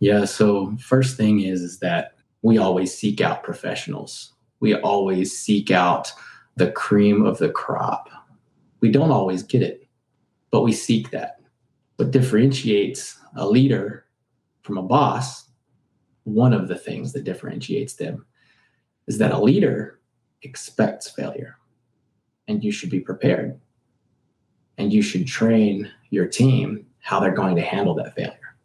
Yeah. 0.00 0.24
So 0.24 0.76
first 0.78 1.16
thing 1.16 1.40
is, 1.40 1.62
is 1.62 1.78
that 1.78 2.16
we 2.42 2.58
always 2.58 2.96
seek 2.96 3.20
out 3.20 3.42
professionals. 3.42 4.32
We 4.60 4.74
always 4.74 5.36
seek 5.36 5.70
out 5.70 6.12
the 6.56 6.70
cream 6.70 7.24
of 7.24 7.38
the 7.38 7.50
crop. 7.50 8.08
We 8.80 8.90
don't 8.90 9.10
always 9.10 9.42
get 9.42 9.62
it, 9.62 9.86
but 10.50 10.62
we 10.62 10.72
seek 10.72 11.10
that. 11.10 11.33
What 11.96 12.10
differentiates 12.10 13.18
a 13.36 13.46
leader 13.46 14.06
from 14.62 14.78
a 14.78 14.82
boss, 14.82 15.48
one 16.24 16.52
of 16.52 16.68
the 16.68 16.78
things 16.78 17.12
that 17.12 17.24
differentiates 17.24 17.94
them 17.94 18.26
is 19.06 19.18
that 19.18 19.32
a 19.32 19.38
leader 19.38 20.00
expects 20.42 21.10
failure 21.10 21.58
and 22.48 22.62
you 22.62 22.72
should 22.72 22.90
be 22.90 23.00
prepared. 23.00 23.58
And 24.76 24.92
you 24.92 25.02
should 25.02 25.26
train 25.26 25.90
your 26.10 26.26
team 26.26 26.86
how 27.00 27.20
they're 27.20 27.32
going 27.32 27.56
to 27.56 27.62
handle 27.62 27.94
that 27.94 28.14
failure. 28.14 28.56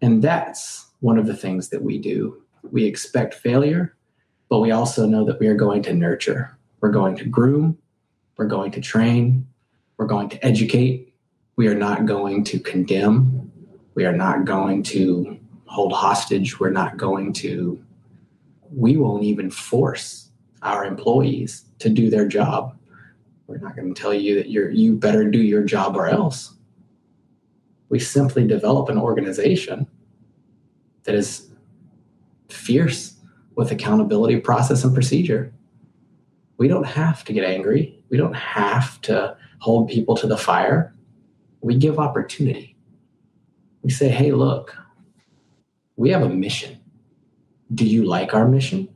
And 0.00 0.22
that's 0.22 0.86
one 1.00 1.18
of 1.18 1.26
the 1.26 1.36
things 1.36 1.68
that 1.68 1.82
we 1.82 1.98
do. 1.98 2.42
We 2.62 2.84
expect 2.84 3.34
failure, 3.34 3.96
but 4.48 4.60
we 4.60 4.70
also 4.70 5.06
know 5.06 5.24
that 5.24 5.38
we 5.38 5.46
are 5.48 5.54
going 5.54 5.82
to 5.82 5.92
nurture. 5.92 6.56
We're 6.80 6.90
going 6.90 7.16
to 7.16 7.24
groom. 7.24 7.78
We're 8.36 8.46
going 8.46 8.70
to 8.72 8.80
train. 8.80 9.46
We're 9.96 10.06
going 10.06 10.28
to 10.30 10.44
educate. 10.44 11.14
We 11.56 11.68
are 11.68 11.74
not 11.74 12.06
going 12.06 12.44
to 12.44 12.60
condemn. 12.60 13.50
We 13.94 14.04
are 14.04 14.16
not 14.16 14.44
going 14.44 14.82
to 14.84 15.38
hold 15.64 15.92
hostage. 15.92 16.60
We're 16.60 16.70
not 16.70 16.96
going 16.96 17.32
to, 17.34 17.82
we 18.70 18.96
won't 18.96 19.24
even 19.24 19.50
force 19.50 20.30
our 20.62 20.84
employees 20.84 21.64
to 21.78 21.88
do 21.88 22.10
their 22.10 22.28
job. 22.28 22.76
We're 23.46 23.58
not 23.58 23.76
going 23.76 23.92
to 23.92 24.00
tell 24.00 24.14
you 24.14 24.34
that 24.36 24.50
you're, 24.50 24.70
you 24.70 24.96
better 24.96 25.30
do 25.30 25.40
your 25.40 25.62
job 25.62 25.96
or 25.96 26.06
else 26.08 26.56
we 27.88 27.98
simply 27.98 28.46
develop 28.46 28.88
an 28.88 28.98
organization 28.98 29.86
that 31.04 31.14
is 31.14 31.50
fierce 32.48 33.14
with 33.54 33.70
accountability 33.70 34.40
process 34.40 34.84
and 34.84 34.92
procedure. 34.92 35.52
We 36.58 36.68
don't 36.68 36.84
have 36.84 37.24
to 37.24 37.32
get 37.32 37.44
angry. 37.44 37.98
We 38.08 38.16
don't 38.16 38.34
have 38.34 39.00
to 39.02 39.36
hold 39.60 39.88
people 39.88 40.16
to 40.16 40.26
the 40.26 40.36
fire. 40.36 40.92
We 41.66 41.74
give 41.74 41.98
opportunity. 41.98 42.76
We 43.82 43.90
say, 43.90 44.08
hey, 44.08 44.30
look, 44.30 44.76
we 45.96 46.10
have 46.10 46.22
a 46.22 46.28
mission. 46.28 46.78
Do 47.74 47.84
you 47.84 48.04
like 48.04 48.34
our 48.34 48.46
mission? 48.46 48.88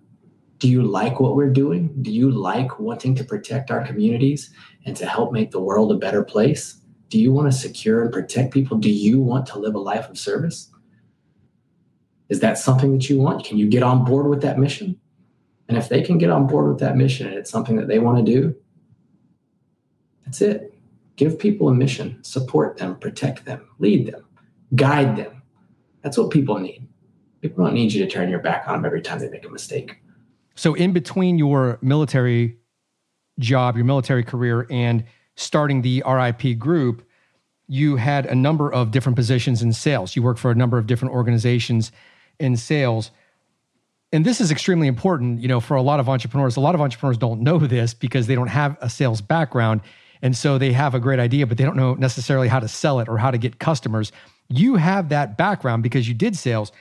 Do 0.58 0.68
you 0.68 0.84
like 0.84 1.18
what 1.18 1.34
we're 1.34 1.52
doing? 1.52 1.92
Do 2.00 2.12
you 2.12 2.30
like 2.30 2.78
wanting 2.78 3.16
to 3.16 3.24
protect 3.24 3.72
our 3.72 3.84
communities 3.84 4.54
and 4.86 4.96
to 4.98 5.04
help 5.04 5.32
make 5.32 5.50
the 5.50 5.58
world 5.58 5.90
a 5.90 5.96
better 5.96 6.22
place? 6.22 6.80
Do 7.08 7.18
you 7.18 7.32
want 7.32 7.50
to 7.50 7.58
secure 7.58 8.02
and 8.02 8.12
protect 8.12 8.54
people? 8.54 8.76
Do 8.76 8.88
you 8.88 9.20
want 9.20 9.46
to 9.46 9.58
live 9.58 9.74
a 9.74 9.80
life 9.80 10.08
of 10.08 10.16
service? 10.16 10.70
Is 12.28 12.38
that 12.38 12.56
something 12.56 12.92
that 12.92 13.10
you 13.10 13.18
want? 13.18 13.44
Can 13.44 13.58
you 13.58 13.66
get 13.66 13.82
on 13.82 14.04
board 14.04 14.28
with 14.28 14.42
that 14.42 14.60
mission? 14.60 15.00
And 15.68 15.76
if 15.76 15.88
they 15.88 16.02
can 16.02 16.18
get 16.18 16.30
on 16.30 16.46
board 16.46 16.68
with 16.68 16.78
that 16.78 16.96
mission 16.96 17.26
and 17.26 17.36
it's 17.36 17.50
something 17.50 17.74
that 17.78 17.88
they 17.88 17.98
want 17.98 18.24
to 18.24 18.32
do, 18.32 18.54
that's 20.24 20.40
it. 20.40 20.69
Give 21.20 21.38
people 21.38 21.68
a 21.68 21.74
mission, 21.74 22.18
support 22.24 22.78
them, 22.78 22.96
protect 22.96 23.44
them, 23.44 23.68
lead 23.78 24.06
them, 24.06 24.24
guide 24.74 25.16
them. 25.16 25.42
That's 26.00 26.16
what 26.16 26.30
people 26.30 26.58
need. 26.58 26.88
People 27.42 27.62
don't 27.62 27.74
need 27.74 27.92
you 27.92 28.02
to 28.02 28.10
turn 28.10 28.30
your 28.30 28.38
back 28.38 28.66
on 28.66 28.76
them 28.76 28.86
every 28.86 29.02
time 29.02 29.18
they 29.18 29.28
make 29.28 29.44
a 29.44 29.50
mistake. 29.50 29.98
So, 30.54 30.72
in 30.72 30.94
between 30.94 31.36
your 31.36 31.78
military 31.82 32.56
job, 33.38 33.76
your 33.76 33.84
military 33.84 34.24
career, 34.24 34.66
and 34.70 35.04
starting 35.36 35.82
the 35.82 36.02
RIP 36.08 36.58
group, 36.58 37.06
you 37.66 37.96
had 37.96 38.24
a 38.24 38.34
number 38.34 38.72
of 38.72 38.90
different 38.90 39.16
positions 39.16 39.60
in 39.60 39.74
sales. 39.74 40.16
You 40.16 40.22
worked 40.22 40.40
for 40.40 40.50
a 40.50 40.54
number 40.54 40.78
of 40.78 40.86
different 40.86 41.12
organizations 41.12 41.92
in 42.38 42.56
sales. 42.56 43.10
And 44.10 44.24
this 44.24 44.40
is 44.40 44.50
extremely 44.50 44.86
important, 44.86 45.42
you 45.42 45.48
know, 45.48 45.60
for 45.60 45.76
a 45.76 45.82
lot 45.82 46.00
of 46.00 46.08
entrepreneurs. 46.08 46.56
A 46.56 46.60
lot 46.60 46.74
of 46.74 46.80
entrepreneurs 46.80 47.18
don't 47.18 47.42
know 47.42 47.58
this 47.58 47.92
because 47.92 48.26
they 48.26 48.34
don't 48.34 48.48
have 48.48 48.78
a 48.80 48.88
sales 48.88 49.20
background. 49.20 49.82
And 50.22 50.36
so 50.36 50.58
they 50.58 50.72
have 50.72 50.94
a 50.94 51.00
great 51.00 51.18
idea, 51.18 51.46
but 51.46 51.58
they 51.58 51.64
don't 51.64 51.76
know 51.76 51.94
necessarily 51.94 52.48
how 52.48 52.60
to 52.60 52.68
sell 52.68 53.00
it 53.00 53.08
or 53.08 53.18
how 53.18 53.30
to 53.30 53.38
get 53.38 53.58
customers. 53.58 54.12
You 54.48 54.76
have 54.76 55.08
that 55.08 55.38
background 55.38 55.82
because 55.82 56.08
you 56.08 56.14
did 56.14 56.36
sales. 56.36 56.72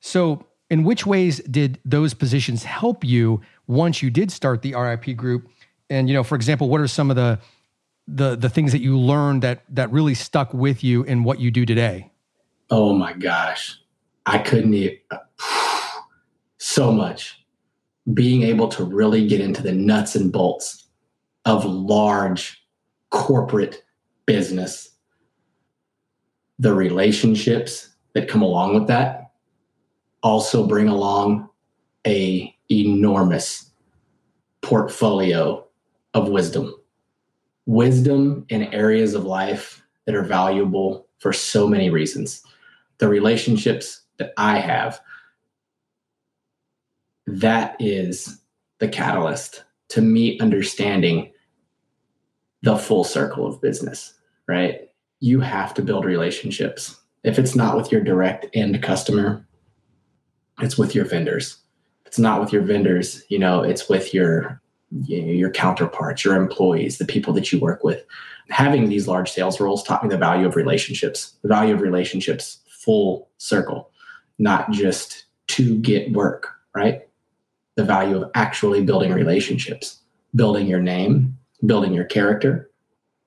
So, 0.00 0.44
in 0.70 0.84
which 0.84 1.06
ways 1.06 1.38
did 1.40 1.80
those 1.84 2.12
positions 2.12 2.62
help 2.64 3.02
you 3.02 3.40
once 3.66 4.02
you 4.02 4.10
did 4.10 4.30
start 4.30 4.62
the 4.62 4.74
RIP 4.74 5.16
group? 5.16 5.48
And 5.90 6.08
you 6.08 6.14
know, 6.14 6.22
for 6.22 6.34
example, 6.34 6.68
what 6.68 6.80
are 6.80 6.88
some 6.88 7.10
of 7.10 7.16
the 7.16 7.38
the 8.06 8.36
the 8.36 8.48
things 8.48 8.72
that 8.72 8.80
you 8.80 8.98
learned 8.98 9.42
that 9.42 9.62
that 9.70 9.90
really 9.92 10.14
stuck 10.14 10.52
with 10.54 10.84
you 10.84 11.02
in 11.04 11.24
what 11.24 11.40
you 11.40 11.50
do 11.50 11.66
today? 11.66 12.10
Oh 12.70 12.92
my 12.92 13.12
gosh, 13.12 13.78
I 14.26 14.38
couldn't 14.38 14.74
even 14.74 14.98
so 16.58 16.92
much 16.92 17.44
being 18.12 18.42
able 18.42 18.68
to 18.68 18.84
really 18.84 19.26
get 19.26 19.40
into 19.40 19.62
the 19.62 19.72
nuts 19.72 20.14
and 20.14 20.32
bolts 20.32 20.86
of 21.44 21.64
large 21.64 22.57
corporate 23.10 23.84
business, 24.26 24.90
the 26.58 26.74
relationships 26.74 27.94
that 28.14 28.28
come 28.28 28.42
along 28.42 28.74
with 28.74 28.86
that 28.88 29.30
also 30.22 30.66
bring 30.66 30.88
along 30.88 31.48
a 32.06 32.54
enormous 32.70 33.70
portfolio 34.62 35.64
of 36.14 36.28
wisdom. 36.28 36.74
Wisdom 37.66 38.44
in 38.48 38.64
areas 38.74 39.14
of 39.14 39.24
life 39.24 39.82
that 40.06 40.14
are 40.14 40.22
valuable 40.22 41.06
for 41.18 41.32
so 41.32 41.68
many 41.68 41.90
reasons. 41.90 42.42
The 42.98 43.08
relationships 43.08 44.02
that 44.18 44.32
i 44.36 44.58
have 44.58 45.00
that 47.26 47.76
is 47.78 48.40
the 48.78 48.88
catalyst 48.88 49.64
to 49.88 50.00
me 50.00 50.38
understanding 50.40 51.30
the 52.62 52.76
full 52.76 53.04
circle 53.04 53.46
of 53.46 53.60
business 53.60 54.14
right 54.46 54.90
you 55.20 55.40
have 55.40 55.74
to 55.74 55.82
build 55.82 56.04
relationships 56.04 57.00
if 57.24 57.38
it's 57.38 57.56
not 57.56 57.76
with 57.76 57.90
your 57.90 58.00
direct 58.00 58.46
end 58.54 58.80
customer 58.82 59.44
it's 60.60 60.78
with 60.78 60.94
your 60.94 61.04
vendors. 61.04 61.58
If 62.02 62.08
it's 62.08 62.18
not 62.18 62.40
with 62.40 62.52
your 62.52 62.62
vendors, 62.62 63.22
you 63.28 63.38
know, 63.38 63.62
it's 63.62 63.88
with 63.88 64.14
your 64.14 64.60
your 65.04 65.50
counterparts, 65.50 66.24
your 66.24 66.34
employees, 66.34 66.96
the 66.96 67.04
people 67.04 67.34
that 67.34 67.52
you 67.52 67.60
work 67.60 67.84
with. 67.84 68.04
Having 68.48 68.88
these 68.88 69.06
large 69.06 69.30
sales 69.30 69.60
roles 69.60 69.82
taught 69.82 70.02
me 70.02 70.08
the 70.08 70.16
value 70.16 70.46
of 70.46 70.56
relationships, 70.56 71.34
the 71.42 71.48
value 71.48 71.74
of 71.74 71.82
relationships 71.82 72.60
full 72.66 73.28
circle, 73.36 73.90
not 74.38 74.70
just 74.70 75.26
to 75.48 75.76
get 75.80 76.10
work, 76.12 76.48
right? 76.74 77.06
The 77.74 77.84
value 77.84 78.22
of 78.22 78.30
actually 78.34 78.82
building 78.82 79.12
relationships, 79.12 80.00
building 80.34 80.66
your 80.66 80.80
name, 80.80 81.37
building 81.64 81.92
your 81.92 82.04
character, 82.04 82.70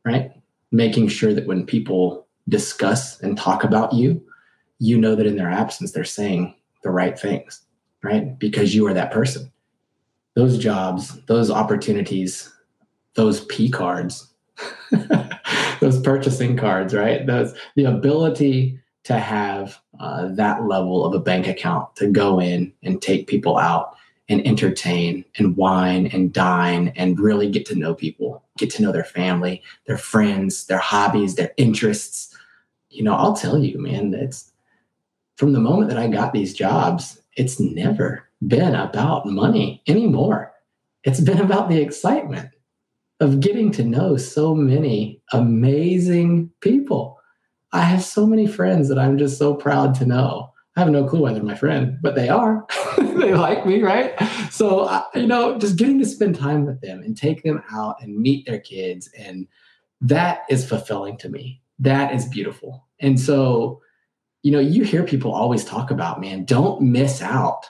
right? 0.05 0.31
Making 0.71 1.07
sure 1.07 1.33
that 1.33 1.47
when 1.47 1.65
people 1.65 2.27
discuss 2.49 3.19
and 3.21 3.37
talk 3.37 3.63
about 3.63 3.93
you, 3.93 4.23
you 4.79 4.97
know 4.97 5.15
that 5.15 5.27
in 5.27 5.35
their 5.35 5.49
absence, 5.49 5.91
they're 5.91 6.03
saying, 6.03 6.55
the 6.83 6.89
right 6.89 7.17
things, 7.17 7.61
right? 8.03 8.37
Because 8.39 8.73
you 8.73 8.87
are 8.87 8.93
that 8.93 9.11
person. 9.11 9.51
Those 10.35 10.57
jobs, 10.57 11.19
those 11.25 11.51
opportunities, 11.51 12.51
those 13.15 13.45
P 13.45 13.69
cards, 13.69 14.33
those 15.79 15.99
purchasing 16.01 16.57
cards, 16.57 16.93
right? 16.93 17.25
Those 17.25 17.53
the 17.75 17.85
ability 17.85 18.79
to 19.03 19.17
have 19.17 19.79
uh, 19.99 20.29
that 20.33 20.65
level 20.65 21.05
of 21.05 21.13
a 21.13 21.19
bank 21.19 21.47
account 21.47 21.95
to 21.97 22.07
go 22.07 22.39
in 22.39 22.71
and 22.83 23.01
take 23.01 23.27
people 23.27 23.57
out 23.57 23.95
and 24.29 24.45
entertain 24.47 25.25
and 25.37 25.57
wine 25.57 26.07
and 26.07 26.31
dine 26.31 26.93
and 26.95 27.19
really 27.19 27.49
get 27.49 27.65
to 27.65 27.75
know 27.75 27.93
people, 27.93 28.43
get 28.57 28.69
to 28.71 28.81
know 28.81 28.91
their 28.91 29.03
family, 29.03 29.61
their 29.87 29.97
friends, 29.97 30.65
their 30.65 30.77
hobbies, 30.77 31.35
their 31.35 31.51
interests. 31.57 32.35
You 32.89 33.03
know, 33.03 33.13
I'll 33.13 33.35
tell 33.35 33.57
you, 33.57 33.79
man, 33.79 34.13
it's 34.13 34.51
from 35.35 35.53
the 35.53 35.59
moment 35.59 35.89
that 35.89 35.97
I 35.97 36.07
got 36.07 36.33
these 36.33 36.53
jobs, 36.53 37.21
it's 37.35 37.59
never 37.59 38.27
been 38.47 38.75
about 38.75 39.25
money 39.25 39.81
anymore. 39.87 40.53
It's 41.03 41.19
been 41.19 41.39
about 41.39 41.69
the 41.69 41.81
excitement 41.81 42.49
of 43.19 43.39
getting 43.39 43.71
to 43.71 43.83
know 43.83 44.17
so 44.17 44.55
many 44.55 45.21
amazing 45.31 46.49
people. 46.59 47.19
I 47.71 47.81
have 47.81 48.03
so 48.03 48.25
many 48.25 48.47
friends 48.47 48.89
that 48.89 48.99
I'm 48.99 49.17
just 49.17 49.37
so 49.37 49.53
proud 49.53 49.95
to 49.95 50.05
know. 50.05 50.51
I 50.75 50.81
have 50.81 50.89
no 50.89 51.05
clue 51.07 51.21
why 51.21 51.33
they're 51.33 51.43
my 51.43 51.55
friend, 51.55 51.97
but 52.01 52.15
they 52.15 52.29
are. 52.29 52.65
they 53.15 53.33
like 53.33 53.65
me, 53.65 53.81
right? 53.81 54.19
So, 54.51 55.03
you 55.15 55.27
know, 55.27 55.57
just 55.57 55.77
getting 55.77 55.99
to 55.99 56.05
spend 56.05 56.35
time 56.35 56.65
with 56.65 56.81
them 56.81 57.01
and 57.03 57.17
take 57.17 57.43
them 57.43 57.63
out 57.71 58.01
and 58.01 58.17
meet 58.17 58.45
their 58.45 58.59
kids. 58.59 59.09
And 59.17 59.47
that 60.01 60.43
is 60.49 60.67
fulfilling 60.67 61.17
to 61.17 61.29
me. 61.29 61.61
That 61.79 62.13
is 62.13 62.25
beautiful. 62.25 62.87
And 62.99 63.19
so, 63.19 63.81
you 64.43 64.51
know, 64.51 64.59
you 64.59 64.83
hear 64.83 65.03
people 65.03 65.33
always 65.33 65.63
talk 65.63 65.91
about, 65.91 66.21
man, 66.21 66.45
don't 66.45 66.81
miss 66.81 67.21
out 67.21 67.65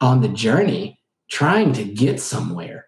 on 0.00 0.20
the 0.20 0.28
journey 0.28 1.00
trying 1.30 1.72
to 1.74 1.84
get 1.84 2.20
somewhere. 2.20 2.86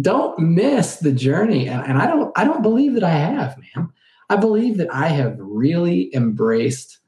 Don't 0.00 0.38
miss 0.38 0.96
the 0.96 1.12
journey. 1.12 1.68
And, 1.68 1.82
and 1.84 1.98
I 1.98 2.06
don't 2.06 2.32
I 2.36 2.44
don't 2.44 2.62
believe 2.62 2.94
that 2.94 3.04
I 3.04 3.10
have, 3.10 3.58
man. 3.74 3.90
I 4.28 4.36
believe 4.36 4.76
that 4.76 4.92
I 4.94 5.08
have 5.08 5.36
really 5.38 6.14
embraced 6.14 6.99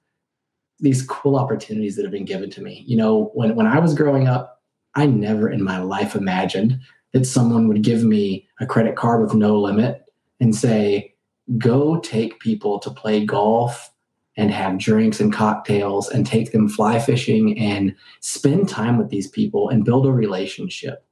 these 0.83 1.03
cool 1.03 1.37
opportunities 1.37 1.97
that 1.97 2.03
have 2.03 2.13
been 2.13 2.27
given 2.27 2.51
to 2.51 2.61
me. 2.61 2.85
You 2.87 2.97
know, 2.97 3.31
when 3.35 3.55
when 3.55 3.67
I 3.67 3.79
was 3.79 3.95
growing 3.95 4.29
up, 4.29 4.61
I 4.95 5.07
never 5.07 5.49
in 5.49 5.63
my 5.63 5.79
life 5.79 6.15
imagined 6.15 6.79
that 7.13 7.27
someone 7.27 7.69
would 7.69 7.83
give 7.83 8.05
me 8.05 8.49
a 8.61 8.67
credit 8.67 8.97
card 8.97 9.23
with 9.23 9.35
no 9.35 9.59
limit 9.59 10.05
and 10.41 10.55
say, 10.55 11.15
go 11.59 11.99
take 12.01 12.41
people 12.41 12.79
to 12.81 12.91
play 12.91 13.25
golf 13.25 13.91
and 14.37 14.51
have 14.51 14.79
drinks 14.79 15.21
and 15.21 15.33
cocktails 15.33 16.09
and 16.09 16.27
take 16.27 16.53
them 16.53 16.69
fly 16.69 16.99
fishing 16.99 17.59
and 17.59 17.95
spend 18.21 18.69
time 18.69 18.97
with 18.97 19.11
these 19.11 19.29
people 19.29 19.69
and 19.69 19.85
build 19.85 20.07
a 20.07 20.13
relationship 20.13 21.05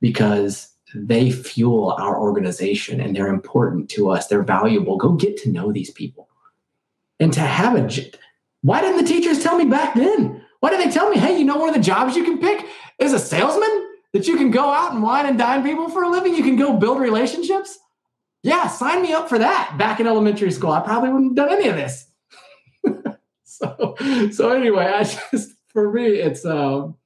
because 0.00 0.72
they 0.94 1.30
fuel 1.30 1.96
our 1.98 2.20
organization 2.20 3.00
and 3.00 3.14
they're 3.14 3.26
important 3.26 3.88
to 3.90 4.10
us. 4.10 4.28
They're 4.28 4.42
valuable. 4.42 4.96
Go 4.96 5.12
get 5.12 5.36
to 5.38 5.50
know 5.50 5.72
these 5.72 5.90
people. 5.90 6.28
And 7.18 7.32
to 7.32 7.40
have 7.40 7.76
a, 7.76 7.90
why 8.62 8.80
didn't 8.80 9.02
the 9.02 9.08
teachers 9.08 9.42
tell 9.42 9.56
me 9.56 9.64
back 9.64 9.94
then? 9.94 10.44
Why 10.60 10.70
did 10.70 10.80
they 10.80 10.90
tell 10.90 11.10
me, 11.10 11.18
hey, 11.18 11.38
you 11.38 11.44
know, 11.44 11.56
one 11.56 11.70
of 11.70 11.74
the 11.74 11.80
jobs 11.80 12.14
you 12.14 12.24
can 12.24 12.38
pick 12.38 12.66
is 12.98 13.12
a 13.12 13.18
salesman 13.18 13.88
that 14.12 14.26
you 14.26 14.36
can 14.36 14.50
go 14.50 14.70
out 14.70 14.92
and 14.92 15.02
wine 15.02 15.26
and 15.26 15.38
dine 15.38 15.62
people 15.62 15.88
for 15.88 16.02
a 16.02 16.10
living? 16.10 16.34
You 16.34 16.42
can 16.42 16.56
go 16.56 16.76
build 16.76 17.00
relationships? 17.00 17.78
Yeah, 18.42 18.68
sign 18.68 19.02
me 19.02 19.12
up 19.12 19.28
for 19.28 19.38
that 19.38 19.76
back 19.78 20.00
in 20.00 20.06
elementary 20.06 20.50
school. 20.50 20.72
I 20.72 20.80
probably 20.80 21.10
wouldn't 21.10 21.38
have 21.38 21.48
done 21.48 21.58
any 21.58 21.68
of 21.68 21.76
this. 21.76 22.06
so 23.44 23.96
so 24.32 24.50
anyway, 24.50 24.86
I 24.86 25.04
just 25.30 25.52
for 25.68 25.92
me 25.92 26.06
it's 26.06 26.44
um 26.44 26.96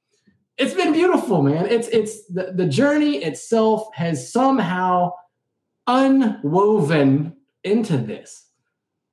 it's 0.57 0.73
been 0.73 0.93
beautiful, 0.93 1.41
man. 1.41 1.65
It's 1.65 1.87
it's 1.89 2.25
the, 2.27 2.53
the 2.53 2.65
journey 2.65 3.17
itself 3.17 3.89
has 3.93 4.31
somehow 4.31 5.11
unwoven 5.87 7.35
into 7.63 7.97
this. 7.97 8.45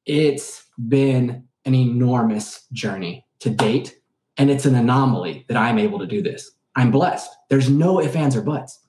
It's 0.07 0.65
been 0.89 1.49
an 1.65 1.75
enormous 1.75 2.67
journey 2.73 3.27
to 3.41 3.51
date, 3.51 3.97
and 4.37 4.51
it's 4.51 4.67
an 4.67 4.75
anomaly 4.75 5.45
that 5.49 5.57
I'm 5.57 5.79
able 5.79 5.99
to 5.99 6.07
do 6.07 6.23
this. 6.23 6.51
I'm 6.77 6.91
blessed. 6.91 7.31
There's 7.51 7.69
no 7.69 8.01
ifs, 8.01 8.17
ands, 8.17 8.37
or 8.37 8.43
buts. 8.43 8.81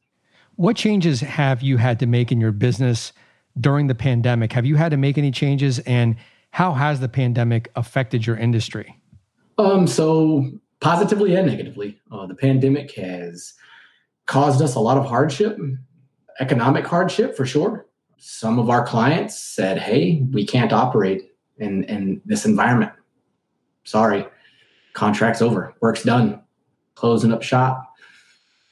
What 0.56 0.76
changes 0.76 1.20
have 1.22 1.62
you 1.62 1.78
had 1.78 2.00
to 2.00 2.06
make 2.06 2.32
in 2.32 2.40
your 2.40 2.52
business 2.52 3.12
during 3.60 3.88
the 3.88 3.96
pandemic? 3.96 4.54
Have 4.54 4.66
you 4.66 4.76
had 4.76 4.90
to 4.92 4.98
make 4.98 5.18
any 5.18 5.32
changes? 5.32 5.80
And 5.80 6.16
How 6.52 6.74
has 6.74 7.00
the 7.00 7.10
pandemic 7.10 7.72
affected 7.76 8.28
your 8.28 8.38
industry? 8.38 8.96
Um, 9.58 9.88
so 9.88 10.52
positively 10.82 11.36
and 11.36 11.48
negatively. 11.48 12.00
Uh, 12.12 12.28
the 12.28 12.36
pandemic 12.36 12.92
has 12.96 13.54
caused 14.28 14.62
us 14.62 14.76
a 14.76 14.80
lot 14.80 14.98
of 14.98 15.06
hardship, 15.06 15.58
economic 16.40 16.86
hardship 16.86 17.36
for 17.36 17.46
sure. 17.48 17.88
Some 18.18 18.60
of 18.60 18.70
our 18.70 18.86
clients 18.86 19.38
said, 19.38 19.80
"Hey, 19.80 20.22
we 20.32 20.46
can't 20.46 20.72
operate 20.72 21.33
in 21.58 21.84
in 21.86 22.22
this 22.26 22.46
environment. 22.46 22.92
Sorry, 23.84 24.26
contract's 24.94 25.42
over, 25.42 25.74
work's 25.82 26.04
done, 26.04 26.42
closing 26.96 27.32
up 27.32 27.44
shop." 27.44 27.89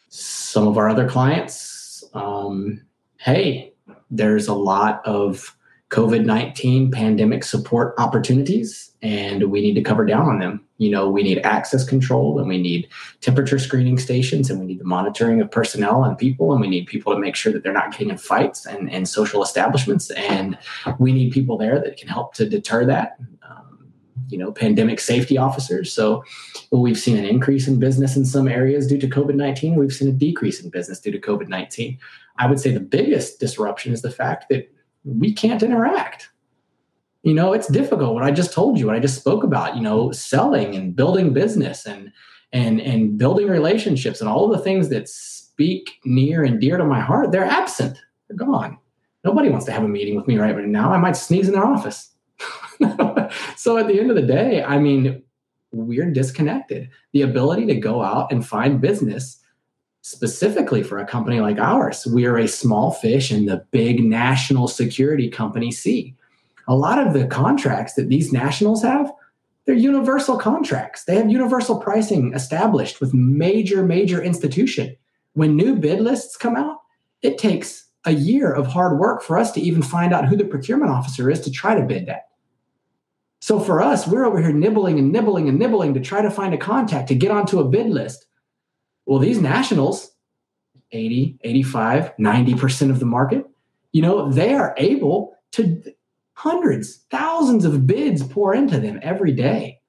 Some 0.10 0.68
of 0.68 0.78
our 0.78 0.90
other 0.90 1.08
clients, 1.08 2.04
um, 2.14 2.82
hey, 3.18 3.74
there's 4.10 4.48
a 4.48 4.54
lot 4.54 5.02
of 5.06 5.56
COVID 5.92 6.24
19 6.24 6.90
pandemic 6.90 7.44
support 7.44 7.94
opportunities, 7.98 8.92
and 9.02 9.52
we 9.52 9.60
need 9.60 9.74
to 9.74 9.82
cover 9.82 10.06
down 10.06 10.26
on 10.26 10.40
them. 10.40 10.66
You 10.78 10.90
know, 10.90 11.10
we 11.10 11.22
need 11.22 11.40
access 11.40 11.84
control, 11.84 12.40
and 12.40 12.48
we 12.48 12.62
need 12.62 12.88
temperature 13.20 13.60
screening 13.60 13.98
stations, 13.98 14.50
and 14.50 14.58
we 14.62 14.66
need 14.66 14.80
the 14.80 14.86
monitoring 14.86 15.42
of 15.42 15.52
personnel 15.52 16.06
and 16.06 16.18
people, 16.18 16.54
and 16.54 16.62
we 16.62 16.70
need 16.70 16.88
people 16.88 17.14
to 17.14 17.20
make 17.20 17.36
sure 17.36 17.52
that 17.52 17.64
they're 17.64 17.74
not 17.74 17.92
getting 17.92 18.10
in 18.10 18.18
fights 18.18 18.66
and, 18.66 18.90
and 18.90 19.10
social 19.10 19.44
establishments. 19.44 20.10
And 20.12 20.58
we 20.98 21.12
need 21.12 21.34
people 21.34 21.58
there 21.58 21.78
that 21.82 21.98
can 21.98 22.08
help 22.08 22.36
to 22.36 22.48
deter 22.48 22.86
that. 22.86 23.18
Um, 23.46 23.92
you 24.30 24.38
know, 24.38 24.54
pandemic 24.54 25.02
safety 25.02 25.38
officers. 25.38 25.92
So 25.92 26.24
we've 26.72 26.98
seen 26.98 27.18
an 27.18 27.26
increase 27.26 27.68
in 27.68 27.80
business 27.80 28.16
in 28.16 28.24
some 28.24 28.48
areas 28.48 28.88
due 28.88 28.98
to 28.98 29.10
COVID 29.10 29.36
19. 29.36 29.76
We've 29.76 29.92
seen 29.92 30.08
a 30.08 30.14
decrease 30.14 30.64
in 30.64 30.70
business 30.70 31.02
due 31.02 31.12
to 31.12 31.20
COVID 31.20 31.50
19. 31.50 32.00
I 32.38 32.48
would 32.48 32.62
say 32.62 32.72
the 32.72 32.80
biggest 32.80 33.42
disruption 33.42 33.92
is 33.92 34.02
the 34.02 34.10
fact 34.10 34.48
that 34.50 34.72
we 35.04 35.34
can't 35.34 35.64
interact. 35.64 36.30
You 37.24 37.34
know, 37.34 37.54
it's 37.54 37.68
difficult. 37.68 38.14
What 38.14 38.24
I 38.24 38.32
just 38.32 38.54
told 38.54 38.80
you, 38.80 38.88
what 38.88 38.96
I 38.96 39.00
just 39.00 39.20
spoke 39.20 39.44
about, 39.44 39.76
you 39.76 39.82
know, 39.82 40.12
selling 40.12 40.76
and 40.76 40.96
building 40.96 41.34
business 41.34 41.86
and 41.86 42.12
and 42.52 42.82
and 42.82 43.18
building 43.18 43.48
relationships 43.48 44.22
and 44.22 44.30
all 44.30 44.48
the 44.48 44.60
things 44.60 44.90
that 44.90 45.08
speak 45.08 46.00
near 46.04 46.44
and 46.44 46.60
dear 46.60 46.78
to 46.78 46.84
my 46.84 47.00
heart, 47.00 47.32
they're 47.32 47.46
absent. 47.46 47.98
They're 48.28 48.38
gone. 48.38 48.78
Nobody 49.24 49.50
wants 49.50 49.66
to 49.68 49.72
have 49.72 49.84
a 49.84 49.88
meeting 49.88 50.16
with 50.16 50.28
me 50.28 50.38
right 50.38 50.58
now. 50.58 50.92
I 50.92 50.98
might 50.98 51.16
sneeze 51.16 51.48
in 51.48 51.54
their 51.54 51.66
office. 51.66 52.10
so 53.56 53.78
at 53.78 53.88
the 53.88 54.00
end 54.00 54.10
of 54.10 54.16
the 54.16 54.24
day, 54.24 54.64
I 54.64 54.80
mean, 54.80 55.22
we're 55.72 56.10
disconnected. 56.10 56.90
The 57.14 57.22
ability 57.22 57.68
to 57.68 57.76
go 57.76 58.02
out 58.02 58.32
and 58.32 58.46
find 58.46 58.82
business 58.82 59.41
specifically 60.02 60.84
for 60.84 60.98
a 60.98 61.06
company 61.06 61.40
like 61.40 61.60
ours. 61.60 62.06
We 62.06 62.26
are 62.26 62.38
a 62.38 62.48
small 62.48 62.92
fish 62.92 63.32
in 63.32 63.46
the 63.46 63.66
big 63.72 64.04
national 64.04 64.68
security 64.68 65.30
company 65.30 65.72
sea. 65.72 66.16
A 66.68 66.76
lot 66.76 67.06
of 67.06 67.14
the 67.14 67.28
contracts 67.28 67.94
that 67.94 68.10
these 68.10 68.34
nationals 68.34 68.82
have, 68.84 69.12
they're 69.66 69.76
universal 69.76 70.38
contracts. 70.38 71.04
They 71.04 71.16
have 71.16 71.30
universal 71.30 71.80
pricing 71.80 72.34
established 72.34 73.00
with 73.00 73.14
major, 73.14 73.84
major 73.84 74.22
institution. 74.22 74.96
When 75.34 75.56
new 75.56 75.76
bid 75.76 76.02
lists 76.02 76.36
come 76.36 76.56
out, 76.56 76.78
it 77.22 77.38
takes 77.38 77.86
a 78.06 78.12
year 78.12 78.52
of 78.52 78.68
hard 78.68 79.00
work 79.00 79.22
for 79.22 79.38
us 79.38 79.52
to 79.52 79.62
even 79.62 79.84
find 79.84 80.14
out 80.14 80.28
who 80.28 80.36
the 80.36 80.46
procurement 80.46 80.92
officer 80.92 81.30
is 81.30 81.42
to 81.42 81.52
try 81.52 81.76
to 81.76 81.86
bid 81.86 82.08
that. 82.08 82.30
So 83.40 83.60
for 83.60 83.82
us, 83.82 84.08
we're 84.08 84.26
over 84.26 84.42
here 84.42 84.52
nibbling 84.52 84.98
and 84.98 85.12
nibbling 85.12 85.48
and 85.48 85.60
nibbling 85.60 85.94
to 85.94 86.00
try 86.00 86.22
to 86.22 86.32
find 86.32 86.54
a 86.54 86.58
contact 86.58 87.08
to 87.10 87.16
get 87.16 87.32
onto 87.32 87.60
a 87.60 87.68
bid 87.68 87.88
list 87.88 88.26
well, 89.12 89.20
these 89.20 89.42
nationals, 89.42 90.10
80, 90.94 91.38
85, 91.42 92.16
90% 92.16 92.92
of 92.92 93.02
the 93.02 93.06
market, 93.06 93.46
you 93.92 94.02
know, 94.02 94.32
they 94.32 94.54
are 94.54 94.74
able 94.78 95.36
to 95.52 95.84
hundreds, 96.32 97.04
thousands 97.12 97.66
of 97.66 97.86
bids 97.86 98.24
pour 98.24 98.56
into 98.56 98.80
them 98.80 99.02
every 99.04 99.34
day. 99.34 99.82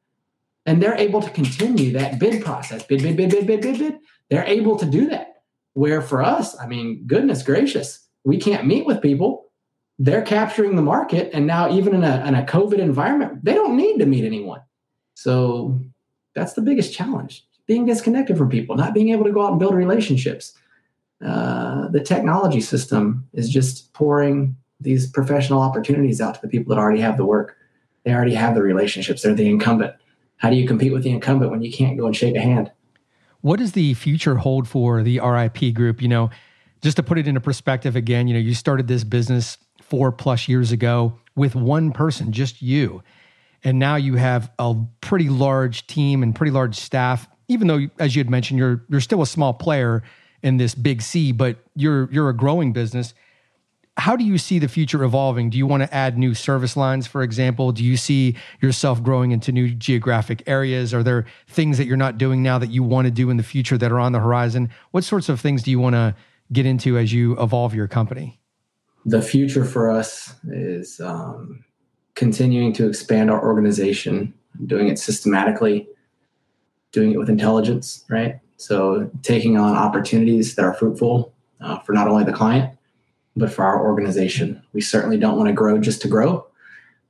And 0.67 0.83
they're 0.83 0.97
able 0.97 1.23
to 1.23 1.31
continue 1.31 1.93
that 1.93 2.19
bid 2.19 2.45
process, 2.45 2.83
bid, 2.83 3.01
bid, 3.01 3.17
bid, 3.17 3.31
bid, 3.31 3.47
bid, 3.47 3.61
bid, 3.61 3.79
bid. 3.79 3.99
They're 4.29 4.43
able 4.43 4.77
to 4.79 4.87
do 4.87 5.09
that. 5.11 5.43
Where 5.75 6.03
for 6.03 6.21
us, 6.21 6.59
I 6.59 6.67
mean, 6.67 7.05
goodness 7.07 7.45
gracious, 7.45 8.05
we 8.25 8.39
can't 8.39 8.67
meet 8.67 8.87
with 8.87 9.01
people. 9.01 9.53
They're 10.01 10.23
capturing 10.23 10.75
the 10.75 10.83
market. 10.83 11.31
And 11.33 11.47
now, 11.47 11.71
even 11.71 11.95
in 11.95 12.03
a, 12.03 12.27
in 12.27 12.35
a 12.35 12.43
COVID 12.43 12.79
environment, 12.79 13.45
they 13.45 13.55
don't 13.55 13.77
need 13.77 14.01
to 14.01 14.07
meet 14.07 14.25
anyone. 14.25 14.63
So 15.15 15.81
that's 16.35 16.55
the 16.55 16.63
biggest 16.63 16.93
challenge 16.93 17.47
being 17.67 17.87
disconnected 17.87 18.37
from 18.37 18.49
people, 18.49 18.77
not 18.77 18.95
being 18.95 19.11
able 19.11 19.25
to 19.25 19.33
go 19.33 19.45
out 19.45 19.51
and 19.51 19.59
build 19.59 19.75
relationships. 19.75 20.55
Uh, 21.25 21.89
the 21.89 22.01
technology 22.01 22.61
system 22.61 23.29
is 23.33 23.49
just 23.49 23.93
pouring 23.93 24.57
these 24.81 25.09
professional 25.09 25.61
opportunities 25.61 26.21
out 26.21 26.35
to 26.35 26.41
the 26.41 26.49
people 26.49 26.75
that 26.75 26.81
already 26.81 27.01
have 27.01 27.17
the 27.17 27.25
work. 27.25 27.57
They 28.05 28.13
already 28.13 28.35
have 28.35 28.55
the 28.55 28.63
relationships. 28.63 29.23
They're 29.23 29.35
the 29.35 29.49
incumbent. 29.49 29.95
How 30.37 30.51
do 30.51 30.57
you 30.57 30.67
compete 30.67 30.93
with 30.93 31.05
the 31.05 31.11
incumbent 31.11 31.53
when 31.53 31.63
you 31.63 31.73
can't 31.73 31.97
go 31.97 32.07
and 32.07 32.17
shake 32.17 32.35
a 32.35 32.41
hand? 32.41 32.73
What 33.43 33.59
does 33.59 33.73
the 33.73 33.95
future 33.95 34.37
hold 34.37 34.67
for 34.67 35.03
the 35.03 35.21
RIP 35.21 35.75
group? 35.75 36.03
You 36.03 36.09
know, 36.09 36.31
just 36.81 36.97
to 36.97 37.03
put 37.03 37.19
it 37.19 37.29
into 37.29 37.41
perspective 37.41 37.95
again, 37.95 38.27
you 38.27 38.35
know, 38.35 38.41
you 38.41 38.55
started 38.55 38.89
this 38.89 39.05
business 39.05 39.59
four 39.81 40.11
plus 40.11 40.49
years 40.49 40.73
ago 40.73 41.19
with 41.37 41.55
one 41.55 41.93
person, 41.93 42.33
just 42.33 42.61
you. 42.61 43.03
And 43.63 43.79
now 43.79 43.95
you 43.97 44.17
have 44.17 44.51
a 44.59 44.75
pretty 45.01 45.29
large 45.29 45.87
team 45.87 46.25
and 46.25 46.35
pretty 46.35 46.51
large 46.51 46.75
staff 46.75 47.29
even 47.53 47.69
though, 47.69 47.89
as 47.99 48.17
you 48.17 48.21
had 48.21 48.31
mentioned, 48.31 48.59
you're 48.59 48.85
you're 48.89 49.01
still 49.01 49.23
a 49.23 49.27
small 49.27 49.53
player 49.53 50.03
in 50.43 50.57
this 50.57 50.75
big 50.75 51.03
sea, 51.03 51.33
but 51.33 51.59
you're 51.75 52.11
you're 52.13 52.29
a 52.29 52.37
growing 52.37 52.73
business. 52.73 53.15
How 53.99 54.17
do 54.17 54.25
you 54.25 54.39
see 54.39 54.59
the 54.59 54.69
future 54.69 55.05
evolving? 55.05 55.51
Do 55.51 55.59
you 55.59 55.67
want 55.67 55.83
to 55.83 55.95
add 55.95 56.17
new 56.17 56.33
service 56.33 56.79
lines, 56.79 57.07
for 57.07 57.23
example? 57.23 57.73
Do 57.73 57.85
you 57.85 57.99
see 57.99 58.37
yourself 58.63 59.03
growing 59.03 59.33
into 59.33 59.53
new 59.53 59.75
geographic 59.75 60.43
areas? 60.47 60.95
Are 60.95 61.03
there 61.03 61.27
things 61.47 61.77
that 61.77 61.85
you're 61.85 61.99
not 61.99 62.17
doing 62.17 62.43
now 62.43 62.59
that 62.59 62.71
you 62.71 62.83
want 62.83 63.05
to 63.05 63.11
do 63.11 63.29
in 63.29 63.37
the 63.37 63.43
future 63.43 63.77
that 63.77 63.93
are 63.93 64.01
on 64.01 64.13
the 64.13 64.21
horizon? 64.21 64.71
What 64.93 65.05
sorts 65.05 65.29
of 65.29 65.41
things 65.41 65.63
do 65.63 65.71
you 65.71 65.79
want 65.79 65.95
to 65.95 66.15
get 66.53 66.65
into 66.65 66.97
as 66.97 67.13
you 67.13 67.39
evolve 67.39 67.75
your 67.75 67.87
company? 67.87 68.41
The 69.05 69.21
future 69.21 69.65
for 69.65 69.91
us 69.91 70.35
is 70.49 70.99
um, 71.01 71.63
continuing 72.15 72.73
to 72.75 72.89
expand 72.89 73.31
our 73.31 73.43
organization, 73.43 74.33
doing 74.65 74.89
it 74.89 74.99
systematically, 74.99 75.87
doing 76.93 77.13
it 77.13 77.19
with 77.19 77.29
intelligence, 77.29 78.05
right? 78.09 78.39
So 78.57 79.11
taking 79.23 79.57
on 79.57 79.75
opportunities 79.75 80.55
that 80.55 80.65
are 80.65 80.75
fruitful 80.75 81.33
uh, 81.61 81.79
for 81.81 81.93
not 81.93 82.09
only 82.09 82.25
the 82.25 82.33
client, 82.33 82.79
but 83.35 83.51
for 83.51 83.65
our 83.65 83.83
organization. 83.85 84.63
We 84.73 84.81
certainly 84.81 85.17
don't 85.17 85.37
want 85.37 85.49
to 85.49 85.55
grow 85.55 85.79
just 85.79 86.03
to 86.03 86.09
grow. 86.09 86.47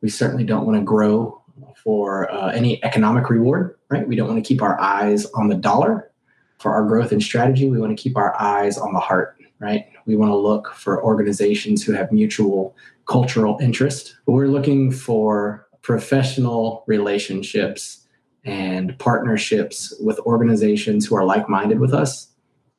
We 0.01 0.09
certainly 0.09 0.45
don't 0.45 0.67
want 0.67 0.79
to 0.79 0.85
grow 0.85 1.43
for 1.83 2.33
uh, 2.33 2.51
any 2.53 2.83
economic 2.85 3.29
reward, 3.29 3.77
right? 3.89 4.07
We 4.07 4.17
don't 4.17 4.29
want 4.29 4.43
to 4.43 4.47
keep 4.47 4.63
our 4.63 4.81
eyes 4.81 5.27
on 5.27 5.49
the 5.49 5.57
dollar 5.57 6.11
for 6.59 6.73
our 6.73 6.87
growth 6.87 7.11
and 7.13 7.23
strategy. 7.23 7.69
We 7.69 7.79
want 7.79 7.97
to 7.97 8.01
keep 8.01 8.17
our 8.17 8.41
eyes 8.41 8.79
on 8.79 8.93
the 8.93 9.01
heart, 9.01 9.37
right? 9.59 9.87
We 10.07 10.17
want 10.17 10.31
to 10.31 10.37
look 10.37 10.75
for 10.75 11.03
organizations 11.03 11.83
who 11.83 11.93
have 11.93 12.13
mutual 12.13 12.77
cultural 13.07 13.59
interest. 13.61 14.17
We're 14.27 14.47
looking 14.47 14.93
for 14.93 15.67
professional 15.83 16.85
relationships 16.87 18.02
and 18.45 18.99
partnerships 18.99 19.95
with 20.01 20.19
organizations 20.21 21.07
who 21.07 21.17
are 21.17 21.25
like 21.25 21.49
minded 21.49 21.79
with 21.79 21.95
us. 21.95 22.29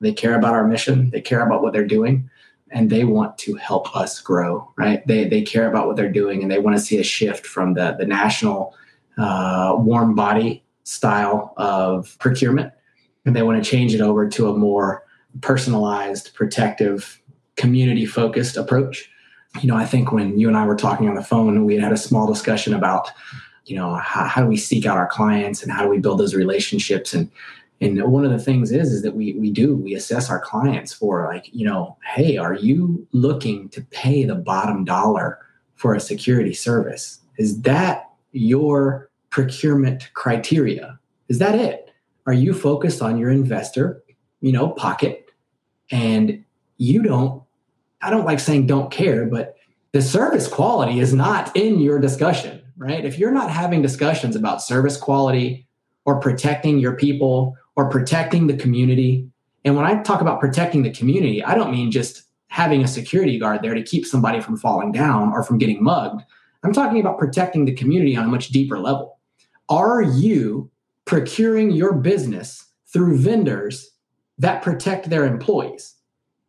They 0.01 0.13
care 0.13 0.35
about 0.35 0.53
our 0.53 0.67
mission, 0.67 1.09
they 1.11 1.21
care 1.21 1.45
about 1.45 1.61
what 1.61 1.71
they're 1.73 1.87
doing, 1.87 2.29
and 2.71 2.89
they 2.89 3.05
want 3.05 3.37
to 3.39 3.55
help 3.55 3.95
us 3.95 4.19
grow, 4.19 4.71
right? 4.77 5.05
They, 5.07 5.27
they 5.27 5.43
care 5.43 5.67
about 5.69 5.87
what 5.87 5.95
they're 5.95 6.11
doing 6.11 6.41
and 6.41 6.51
they 6.51 6.59
want 6.59 6.75
to 6.75 6.81
see 6.81 6.99
a 6.99 7.03
shift 7.03 7.45
from 7.45 7.75
the, 7.75 7.95
the 7.97 8.05
national 8.05 8.75
uh, 9.17 9.75
warm 9.77 10.15
body 10.15 10.63
style 10.83 11.53
of 11.57 12.17
procurement. 12.19 12.73
And 13.25 13.35
they 13.35 13.43
want 13.43 13.63
to 13.63 13.69
change 13.69 13.93
it 13.93 14.01
over 14.01 14.27
to 14.27 14.49
a 14.49 14.57
more 14.57 15.05
personalized, 15.41 16.33
protective, 16.33 17.21
community 17.55 18.05
focused 18.05 18.57
approach. 18.57 19.09
You 19.61 19.67
know, 19.67 19.77
I 19.77 19.85
think 19.85 20.11
when 20.11 20.39
you 20.39 20.47
and 20.47 20.57
I 20.57 20.65
were 20.65 20.75
talking 20.75 21.07
on 21.07 21.15
the 21.15 21.23
phone, 21.23 21.65
we 21.65 21.75
had 21.75 21.83
had 21.83 21.93
a 21.93 21.97
small 21.97 22.27
discussion 22.27 22.73
about 22.73 23.11
you 23.65 23.75
know 23.75 23.95
how, 23.95 24.25
how 24.25 24.41
do 24.41 24.47
we 24.47 24.57
seek 24.57 24.85
out 24.85 24.97
our 24.97 25.07
clients 25.07 25.63
and 25.63 25.71
how 25.71 25.83
do 25.83 25.89
we 25.89 25.99
build 25.99 26.19
those 26.19 26.35
relationships? 26.35 27.13
And 27.13 27.29
and 27.81 28.01
one 28.03 28.23
of 28.23 28.31
the 28.31 28.39
things 28.39 28.71
is 28.71 28.91
is 28.91 29.01
that 29.03 29.15
we 29.15 29.33
we 29.33 29.51
do 29.51 29.75
we 29.75 29.93
assess 29.93 30.29
our 30.29 30.39
clients 30.39 30.93
for 30.93 31.25
like 31.25 31.49
you 31.53 31.65
know 31.65 31.97
hey 32.15 32.37
are 32.37 32.53
you 32.53 33.07
looking 33.11 33.69
to 33.69 33.81
pay 33.81 34.23
the 34.23 34.35
bottom 34.35 34.83
dollar 34.85 35.39
for 35.75 35.93
a 35.93 35.99
security 35.99 36.53
service? 36.53 37.19
Is 37.37 37.61
that 37.61 38.09
your 38.31 39.09
procurement 39.29 40.11
criteria? 40.13 40.99
Is 41.29 41.39
that 41.39 41.55
it? 41.55 41.91
Are 42.25 42.33
you 42.33 42.53
focused 42.53 43.01
on 43.01 43.17
your 43.17 43.29
investor 43.29 44.03
you 44.41 44.51
know 44.51 44.69
pocket? 44.69 45.29
And 45.91 46.43
you 46.77 47.01
don't 47.01 47.43
i 48.01 48.09
don't 48.09 48.25
like 48.25 48.39
saying 48.39 48.67
don't 48.67 48.91
care 48.91 49.25
but 49.25 49.55
the 49.91 50.01
service 50.01 50.47
quality 50.47 50.99
is 50.99 51.13
not 51.13 51.55
in 51.55 51.79
your 51.79 51.99
discussion 51.99 52.62
right? 52.77 53.05
If 53.05 53.17
you're 53.17 53.31
not 53.31 53.49
having 53.49 53.81
discussions 53.81 54.35
about 54.35 54.61
service 54.61 54.97
quality 54.97 55.67
or 56.05 56.19
protecting 56.19 56.79
your 56.79 56.95
people 56.95 57.55
or 57.75 57.89
protecting 57.89 58.47
the 58.47 58.57
community, 58.57 59.27
and 59.65 59.75
when 59.75 59.85
I 59.85 60.01
talk 60.03 60.21
about 60.21 60.39
protecting 60.39 60.83
the 60.83 60.91
community, 60.91 61.43
I 61.43 61.55
don't 61.55 61.71
mean 61.71 61.91
just 61.91 62.23
having 62.47 62.83
a 62.83 62.87
security 62.87 63.39
guard 63.39 63.61
there 63.61 63.73
to 63.73 63.81
keep 63.81 64.05
somebody 64.05 64.39
from 64.39 64.57
falling 64.57 64.91
down 64.91 65.31
or 65.31 65.43
from 65.43 65.57
getting 65.57 65.83
mugged. 65.83 66.21
I'm 66.63 66.73
talking 66.73 66.99
about 66.99 67.17
protecting 67.17 67.65
the 67.65 67.73
community 67.73 68.15
on 68.15 68.25
a 68.25 68.29
much 68.29 68.49
deeper 68.49 68.79
level. 68.79 69.19
Are 69.69 70.01
you 70.01 70.69
procuring 71.05 71.71
your 71.71 71.93
business 71.93 72.65
through 72.87 73.17
vendors 73.17 73.89
that 74.37 74.61
protect 74.61 75.09
their 75.09 75.25
employees? 75.25 75.95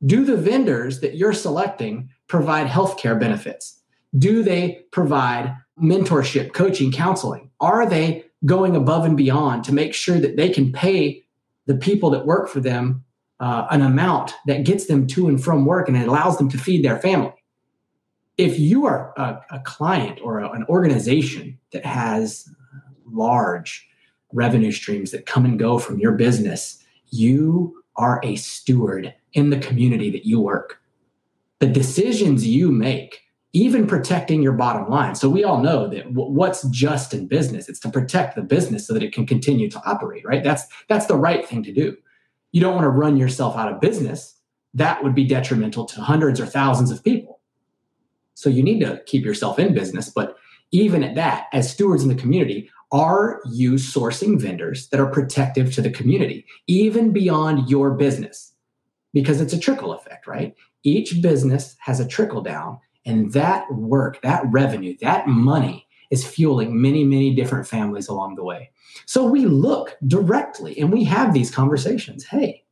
Do 0.05 0.25
the 0.25 0.37
vendors 0.37 1.01
that 1.01 1.17
you're 1.17 1.33
selecting 1.33 2.11
provide 2.27 2.67
healthcare 2.67 3.19
benefits? 3.19 3.81
Do 4.19 4.43
they 4.43 4.85
provide 4.93 5.57
mentorship, 5.81 6.53
coaching, 6.53 6.93
counseling? 6.93 7.51
Are 7.61 7.89
they 7.89 8.25
going 8.45 8.77
above 8.77 9.05
and 9.05 9.17
beyond 9.17 9.65
to 9.65 9.73
make 9.73 9.95
sure 9.95 10.19
that 10.19 10.37
they 10.37 10.49
can 10.49 10.73
pay 10.73 11.23
the 11.67 11.75
people 11.75 12.11
that 12.11 12.27
work 12.27 12.49
for 12.49 12.61
them 12.61 13.05
uh, 13.41 13.67
an 13.71 13.83
amount 13.83 14.35
that 14.47 14.65
gets 14.65 14.87
them 14.87 15.07
to 15.09 15.29
and 15.29 15.43
from 15.43 15.65
work 15.65 15.89
and 15.89 15.97
it 15.97 16.07
allows 16.07 16.39
them 16.39 16.49
to 16.51 16.59
feed 16.59 16.85
their 16.85 16.99
family? 16.99 17.33
If 18.37 18.59
you 18.59 18.87
are 18.87 19.13
a, 19.17 19.41
a 19.51 19.61
client 19.61 20.21
or 20.23 20.41
a, 20.41 20.51
an 20.51 20.65
organization 20.69 21.59
that 21.73 21.87
has 21.87 22.49
large 23.07 23.89
revenue 24.33 24.73
streams 24.73 25.11
that 25.13 25.27
come 25.27 25.45
and 25.45 25.59
go 25.59 25.79
from 25.79 25.99
your 25.99 26.13
business, 26.13 26.83
you 27.11 27.83
are 27.97 28.21
a 28.25 28.37
steward 28.37 29.15
in 29.33 29.51
the 29.51 29.59
community 29.59 30.11
that 30.11 30.27
you 30.27 30.41
work. 30.41 30.81
The 31.61 31.67
decisions 31.69 32.47
you 32.47 32.71
make, 32.71 33.23
even 33.55 33.87
protecting 33.87 34.43
your 34.43 34.53
bottom 34.53 34.90
line. 34.90 35.14
So 35.14 35.31
we 35.31 35.45
all 35.45 35.62
know 35.62 35.88
that 35.88 36.12
w- 36.12 36.33
what's 36.33 36.64
just 36.69 37.14
in 37.14 37.29
business, 37.29 37.69
it's 37.69 37.79
to 37.81 37.88
protect 37.88 38.35
the 38.35 38.43
business 38.43 38.87
so 38.87 38.93
that 38.93 39.03
it 39.03 39.14
can 39.14 39.27
continue 39.27 39.71
to 39.71 39.81
operate, 39.87 40.25
right? 40.27 40.43
That's 40.43 40.64
that's 40.88 41.07
the 41.07 41.17
right 41.17 41.47
thing 41.47 41.62
to 41.62 41.73
do. 41.73 41.97
You 42.53 42.61
don't 42.61 42.75
want 42.75 42.85
to 42.85 42.90
run 42.90 43.17
yourself 43.17 43.57
out 43.57 43.73
of 43.73 43.81
business. 43.81 44.37
That 44.75 45.03
would 45.05 45.14
be 45.14 45.25
detrimental 45.25 45.85
to 45.87 46.01
hundreds 46.01 46.40
or 46.40 46.47
thousands 46.47 46.90
of 46.90 47.03
people. 47.05 47.40
So 48.35 48.51
you 48.51 48.64
need 48.64 48.81
to 48.81 49.01
keep 49.07 49.25
yourself 49.25 49.61
in 49.61 49.73
business, 49.73 50.11
but 50.11 50.37
even 50.73 51.05
at 51.05 51.14
that, 51.14 51.47
as 51.53 51.71
stewards 51.71 52.03
in 52.03 52.09
the 52.09 52.21
community, 52.21 52.69
are 52.90 53.40
you 53.53 53.75
sourcing 53.75 54.40
vendors 54.40 54.88
that 54.88 54.99
are 54.99 55.11
protective 55.11 55.73
to 55.75 55.83
the 55.83 55.90
community, 55.90 56.45
even 56.67 57.12
beyond 57.12 57.71
your 57.71 57.93
business? 57.93 58.53
Because 59.12 59.40
it's 59.40 59.53
a 59.53 59.59
trickle 59.59 59.93
effect, 59.93 60.27
right? 60.27 60.57
Each 60.83 61.23
business 61.23 61.77
has 61.79 62.01
a 62.01 62.09
trickle 62.09 62.43
down, 62.43 62.81
and 63.07 63.33
that 63.33 63.73
work, 63.73 64.21
that 64.23 64.45
revenue, 64.51 64.97
that 65.01 65.27
money 65.27 65.87
is 66.11 66.27
fueling 66.27 66.81
many, 66.81 67.05
many 67.05 67.35
different 67.35 67.67
families 67.67 68.09
along 68.09 68.37
the 68.37 68.45
way. 68.45 68.71
So 69.07 69.27
we 69.27 69.47
look 69.47 69.97
directly 70.07 70.79
and 70.79 70.93
we 70.93 71.05
have 71.05 71.35
these 71.35 71.51
conversations. 71.51 72.25
Hey, 72.25 72.64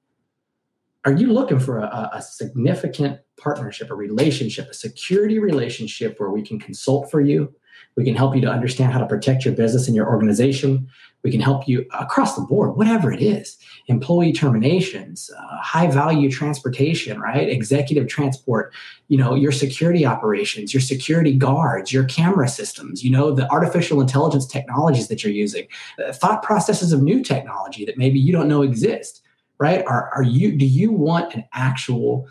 are 1.04 1.12
you 1.12 1.32
looking 1.32 1.58
for 1.58 1.78
a, 1.78 2.10
a, 2.14 2.22
significant 2.22 3.18
partnership, 3.36 3.90
a 3.90 3.94
relationship, 3.94 4.68
a 4.70 4.74
security 4.74 5.40
relationship 5.40 6.20
where 6.20 6.30
we 6.30 6.42
can 6.42 6.60
consult 6.60 7.10
for 7.10 7.20
you, 7.20 7.52
we 7.96 8.04
can 8.04 8.14
help 8.14 8.34
you 8.34 8.40
to 8.40 8.50
understand 8.50 8.92
how 8.92 8.98
to 8.98 9.06
protect 9.06 9.44
your 9.44 9.54
business 9.54 9.86
and 9.86 9.94
your 9.94 10.08
organization. 10.08 10.88
We 11.22 11.30
can 11.30 11.40
help 11.40 11.68
you 11.68 11.86
across 11.92 12.34
the 12.34 12.42
board, 12.42 12.76
whatever 12.76 13.12
it 13.12 13.22
is 13.22 13.58
employee 13.88 14.32
terminations, 14.32 15.30
uh, 15.36 15.56
high 15.58 15.88
value 15.88 16.30
transportation, 16.30 17.20
right? 17.20 17.48
Executive 17.48 18.08
transport, 18.08 18.72
you 19.08 19.18
know, 19.18 19.34
your 19.34 19.52
security 19.52 20.06
operations, 20.06 20.72
your 20.72 20.80
security 20.80 21.36
guards, 21.36 21.92
your 21.92 22.04
camera 22.04 22.48
systems, 22.48 23.04
you 23.04 23.10
know, 23.10 23.32
the 23.32 23.50
artificial 23.50 24.00
intelligence 24.00 24.46
technologies 24.46 25.08
that 25.08 25.22
you're 25.22 25.32
using, 25.32 25.66
uh, 26.04 26.12
thought 26.12 26.42
processes 26.42 26.92
of 26.92 27.02
new 27.02 27.22
technology 27.22 27.84
that 27.84 27.98
maybe 27.98 28.18
you 28.18 28.32
don't 28.32 28.48
know 28.48 28.62
exist, 28.62 29.22
right? 29.58 29.84
Are, 29.86 30.10
are 30.14 30.22
you, 30.22 30.56
do 30.56 30.66
you 30.66 30.92
want 30.92 31.34
an 31.34 31.44
actual 31.52 32.28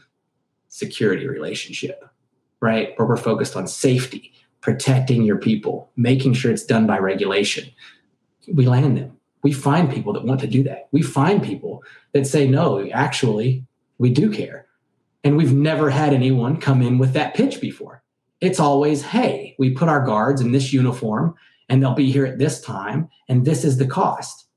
security 0.69 1.28
relationship, 1.28 2.06
right? 2.62 2.97
Where 2.97 3.08
we're 3.08 3.17
focused 3.17 3.56
on 3.56 3.67
safety 3.67 4.31
protecting 4.62 5.24
your 5.24 5.38
people, 5.38 5.89
making 5.95 6.34
sure 6.34 6.52
it's 6.52 6.65
done 6.65 6.88
by 6.88 6.97
regulation. 7.00 7.69
We 8.52 8.67
land 8.67 8.97
them. 8.97 9.17
We 9.43 9.52
find 9.52 9.91
people 9.91 10.13
that 10.13 10.24
want 10.24 10.39
to 10.41 10.47
do 10.47 10.63
that. 10.63 10.88
We 10.91 11.02
find 11.02 11.41
people 11.41 11.84
that 12.13 12.28
say, 12.28 12.47
no, 12.47 12.88
actually, 12.91 13.65
we 13.97 14.12
do 14.12 14.32
care. 14.32 14.67
And 15.24 15.36
we've 15.36 15.54
never 15.54 15.89
had 15.89 16.13
anyone 16.13 16.58
come 16.58 16.82
in 16.82 17.00
with 17.00 17.13
that 17.13 17.34
pitch 17.34 17.60
before. 17.60 18.04
It's 18.39 18.60
always, 18.60 19.02
hey, 19.04 19.56
we 19.60 19.71
put 19.71 19.89
our 19.89 20.04
guards 20.06 20.41
in 20.41 20.52
this 20.52 20.74
uniform 20.74 21.36
and 21.69 21.82
they'll 21.82 21.93
be 21.93 22.12
here 22.12 22.26
at 22.26 22.38
this 22.38 22.60
time, 22.60 23.08
and 23.30 23.45
this 23.45 23.63
is 23.63 23.78
the 23.78 23.88
cost. 23.88 24.47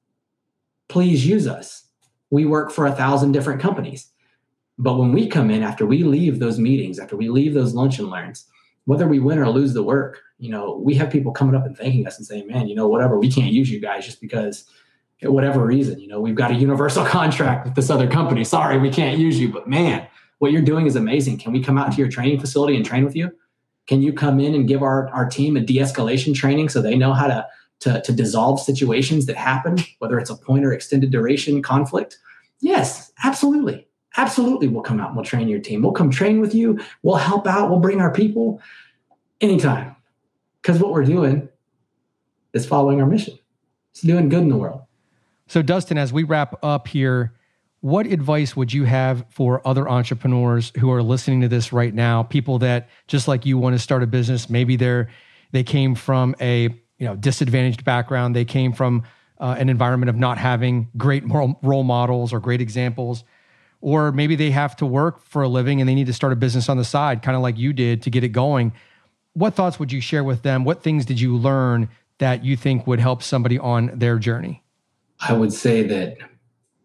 Please 0.89 1.25
use 1.25 1.47
us. 1.47 1.85
We 2.31 2.45
work 2.45 2.73
for 2.73 2.87
a 2.87 2.93
thousand 2.93 3.33
different 3.33 3.61
companies. 3.61 4.11
But 4.79 4.99
when 4.99 5.13
we 5.13 5.29
come 5.29 5.51
in 5.51 5.63
after 5.63 5.87
we 5.87 6.03
leave 6.03 6.41
those 6.41 6.59
meetings, 6.59 6.99
after 6.99 7.17
we 7.17 7.29
leave 7.29 7.55
those 7.55 7.73
lunch 7.73 8.01
and 8.01 8.11
learns, 8.11 8.47
whether 8.87 9.07
we 9.09 9.19
win 9.19 9.39
or 9.39 9.49
lose 9.49 9.75
the 9.75 9.83
work, 9.83 10.21
you 10.39 10.51
know, 10.51 10.77
we 10.77 10.95
have 10.95 11.11
people 11.11 11.33
coming 11.33 11.55
up 11.55 11.65
and 11.65 11.77
thanking 11.77 12.07
us 12.07 12.19
and 12.19 12.27
saying, 12.27 12.47
man, 12.47 12.69
you 12.69 12.75
know, 12.75 12.87
whatever, 12.87 13.19
we 13.19 13.31
can't 13.31 13.53
use 13.53 13.71
you 13.71 13.81
guys 13.81 14.05
just 14.05 14.21
because 14.21 14.69
whatever 15.23 15.65
reason, 15.65 15.99
you 15.99 16.09
know, 16.09 16.21
we've 16.21 16.35
got 16.35 16.51
a 16.51 16.55
universal 16.55 17.05
contract 17.07 17.65
with 17.65 17.75
this 17.75 17.91
other 17.91 18.09
company. 18.09 18.45
Sorry, 18.45 18.79
we 18.79 18.91
can't 18.91 19.19
use 19.19 19.41
you, 19.41 19.51
but 19.51 19.69
man, 19.69 20.07
what 20.39 20.53
you're 20.53 20.63
doing 20.63 20.87
is 20.87 20.97
amazing. 20.97 21.39
Can 21.39 21.53
we 21.53 21.63
come 21.63 21.79
out 21.79 21.93
to 21.93 21.99
your 21.99 22.11
training 22.11 22.41
facility 22.41 22.77
and 22.77 22.85
train 22.85 23.05
with 23.05 23.17
you? 23.17 23.33
Can 23.87 24.03
you 24.03 24.13
come 24.13 24.41
in 24.41 24.55
and 24.55 24.69
give 24.69 24.83
our, 24.83 25.09
our 25.11 25.29
team 25.29 25.57
a 25.57 25.61
de-escalation 25.61 26.35
training 26.35 26.69
so 26.69 26.83
they 26.83 26.97
know 26.97 27.13
how 27.13 27.27
to, 27.27 27.47
to, 27.81 28.03
to 28.03 28.13
dissolve 28.13 28.61
situations 28.61 29.27
that 29.27 29.37
happen, 29.37 29.79
whether 29.99 30.19
it's 30.19 30.31
a 30.31 30.37
point 30.37 30.65
or 30.65 30.73
extended 30.73 31.11
duration 31.11 31.63
conflict? 31.63 32.19
Yes, 32.61 33.13
absolutely 33.23 33.87
absolutely 34.17 34.69
we'll 34.69 34.83
come 34.83 35.01
out 35.01 35.09
and 35.09 35.17
we'll 35.17 35.25
train 35.25 35.49
your 35.49 35.61
team. 35.61 35.83
We'll 35.83 35.93
come 35.93 36.11
train 36.11 36.41
with 36.41 36.55
you. 36.55 36.81
We'll 37.03 37.17
help 37.17 37.47
out. 37.47 37.71
We'll 37.71 37.81
bring 37.81 38.01
our 38.01 38.13
people 38.13 38.61
anytime. 39.41 39.97
Because 40.63 40.81
what 40.81 40.93
we're 40.93 41.05
doing 41.05 41.49
is 42.53 42.65
following 42.65 43.01
our 43.01 43.07
mission. 43.07 43.39
It's 43.91 44.01
doing 44.01 44.29
good 44.29 44.43
in 44.43 44.49
the 44.49 44.57
world. 44.57 44.83
So, 45.47 45.61
Dustin, 45.61 45.99
as 45.99 46.13
we 46.13 46.23
wrap 46.23 46.59
up 46.65 46.89
here, 46.89 47.35
what 47.81 48.07
advice 48.07 48.57
would 48.57 48.73
you 48.73 48.85
have 48.85 49.27
for 49.29 49.61
other 49.67 49.89
entrepreneurs 49.89 50.73
who 50.79 50.91
are 50.91 51.03
listening 51.03 51.43
to 51.43 51.49
this 51.49 51.71
right 51.73 51.93
now? 51.93 52.23
People 52.23 52.59
that 52.61 52.89
just 53.09 53.29
like 53.29 53.45
you 53.45 53.59
want 53.59 53.75
to 53.75 53.79
start 53.79 54.03
a 54.03 54.07
business, 54.07 54.49
maybe 54.49 54.77
they're 54.77 55.11
they 55.53 55.63
came 55.63 55.95
from 55.95 56.35
a 56.41 56.63
you 56.99 57.07
know 57.07 57.15
disadvantaged 57.15 57.85
background, 57.85 58.35
they 58.35 58.47
came 58.47 58.73
from 58.73 59.03
uh, 59.39 59.57
an 59.59 59.69
environment 59.69 60.09
of 60.09 60.17
not 60.17 60.39
having 60.39 60.89
great 60.97 61.25
role 61.29 61.83
models 61.83 62.33
or 62.33 62.41
great 62.41 62.63
examples 62.63 63.23
or 63.85 64.13
maybe 64.13 64.35
they 64.35 64.51
have 64.51 64.75
to 64.75 64.87
work 64.87 65.23
for 65.27 65.43
a 65.43 65.49
living 65.49 65.79
and 65.79 65.87
they 65.87 65.95
need 65.95 66.07
to 66.07 66.13
start 66.15 66.33
a 66.33 66.37
business 66.37 66.71
on 66.71 66.79
the 66.79 66.85
side, 66.85 67.21
kind 67.21 67.37
of 67.37 67.43
like 67.43 67.59
you 67.59 67.71
did 67.75 68.01
to 68.01 68.09
get 68.09 68.25
it 68.25 68.31
going. 68.31 68.73
What 69.35 69.53
thoughts 69.53 69.79
would 69.79 69.93
you 69.93 70.01
share 70.01 70.25
with 70.25 70.41
them? 70.41 70.65
What 70.65 70.83
things 70.83 71.05
did 71.05 71.21
you 71.21 71.37
learn 71.37 71.91
that 72.17 72.43
you 72.43 72.57
think 72.57 72.87
would 72.87 72.99
help 72.99 73.23
somebody 73.23 73.59
on 73.59 73.91
their 73.93 74.19
journey? 74.19 74.63
I 75.21 75.35
would 75.35 75.53
say 75.53 75.83
that 75.83 76.17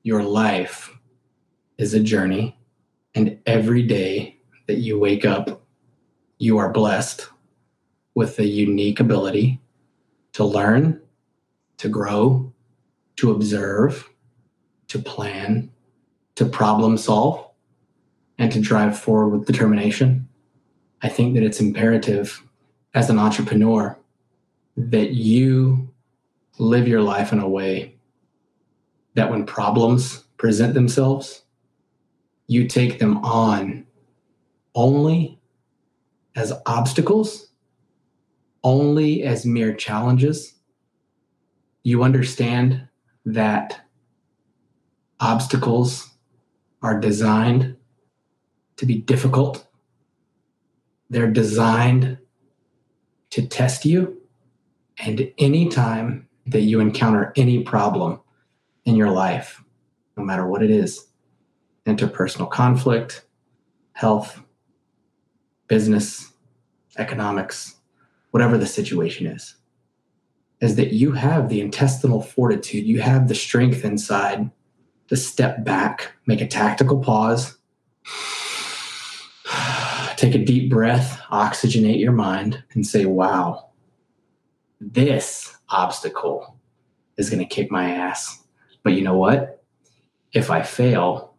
your 0.03 0.23
life 0.23 0.93
is 1.77 1.93
a 1.93 2.01
journey, 2.01 2.59
and 3.15 3.39
every 3.45 3.83
day 3.83 4.37
that 4.67 4.79
you 4.79 4.99
wake 4.99 5.23
up, 5.23 5.61
you 6.37 6.57
are 6.57 6.69
blessed 6.69 7.29
with 8.13 8.35
the 8.35 8.45
unique 8.45 8.99
ability 8.99 9.61
to 10.33 10.43
learn, 10.43 11.01
to 11.77 11.87
grow, 11.87 12.51
to 13.15 13.31
observe, 13.31 14.09
to 14.89 14.99
plan, 14.99 15.71
to 16.39 16.45
problem 16.45 16.95
solve 16.95 17.45
and 18.37 18.49
to 18.49 18.61
drive 18.61 18.97
forward 18.97 19.37
with 19.37 19.45
determination. 19.45 20.25
I 21.01 21.09
think 21.09 21.33
that 21.33 21.43
it's 21.43 21.59
imperative 21.59 22.41
as 22.93 23.09
an 23.09 23.19
entrepreneur 23.19 23.99
that 24.77 25.09
you 25.11 25.93
live 26.57 26.87
your 26.87 27.01
life 27.01 27.33
in 27.33 27.39
a 27.39 27.49
way 27.49 27.97
that 29.15 29.29
when 29.29 29.45
problems 29.45 30.23
present 30.37 30.75
themselves, 30.75 31.43
you 32.47 32.69
take 32.69 32.99
them 32.99 33.17
on 33.17 33.85
only 34.75 35.41
as 36.37 36.53
obstacles, 36.65 37.49
only 38.63 39.23
as 39.23 39.45
mere 39.45 39.73
challenges. 39.73 40.53
You 41.83 42.01
understand 42.03 42.87
that 43.25 43.81
obstacles 45.19 46.08
are 46.81 46.99
designed 46.99 47.75
to 48.77 48.85
be 48.85 48.95
difficult. 48.95 49.67
They're 51.09 51.31
designed 51.31 52.17
to 53.31 53.47
test 53.47 53.85
you. 53.85 54.21
And 54.97 55.31
anytime 55.37 56.27
that 56.45 56.61
you 56.61 56.79
encounter 56.79 57.33
any 57.35 57.63
problem 57.63 58.21
in 58.85 58.95
your 58.95 59.11
life, 59.11 59.63
no 60.17 60.23
matter 60.23 60.45
what 60.45 60.63
it 60.63 60.69
is 60.69 61.05
interpersonal 61.85 62.49
conflict, 62.49 63.25
health, 63.93 64.41
business, 65.67 66.31
economics, 66.97 67.75
whatever 68.31 68.57
the 68.57 68.67
situation 68.67 69.25
is 69.27 69.55
is 70.61 70.75
that 70.75 70.91
you 70.91 71.13
have 71.13 71.49
the 71.49 71.61
intestinal 71.61 72.21
fortitude, 72.21 72.85
you 72.85 72.99
have 73.01 73.27
the 73.27 73.35
strength 73.35 73.85
inside 73.85 74.51
to 75.09 75.17
step 75.17 75.63
back, 75.63 76.13
make 76.25 76.39
a 76.39 76.47
tactical 76.47 76.99
pause, 76.99 77.57
take 80.15 80.35
a 80.35 80.43
deep 80.43 80.69
breath, 80.69 81.19
oxygenate 81.31 81.99
your 81.99 82.11
mind, 82.11 82.63
and 82.73 82.85
say, 82.85 83.05
wow, 83.05 83.69
this 84.79 85.55
obstacle 85.69 86.55
is 87.17 87.29
going 87.29 87.39
to 87.39 87.45
kick 87.45 87.71
my 87.71 87.89
ass. 87.89 88.43
But 88.83 88.93
you 88.93 89.01
know 89.01 89.17
what? 89.17 89.63
If 90.31 90.51
I 90.51 90.61
fail 90.61 91.33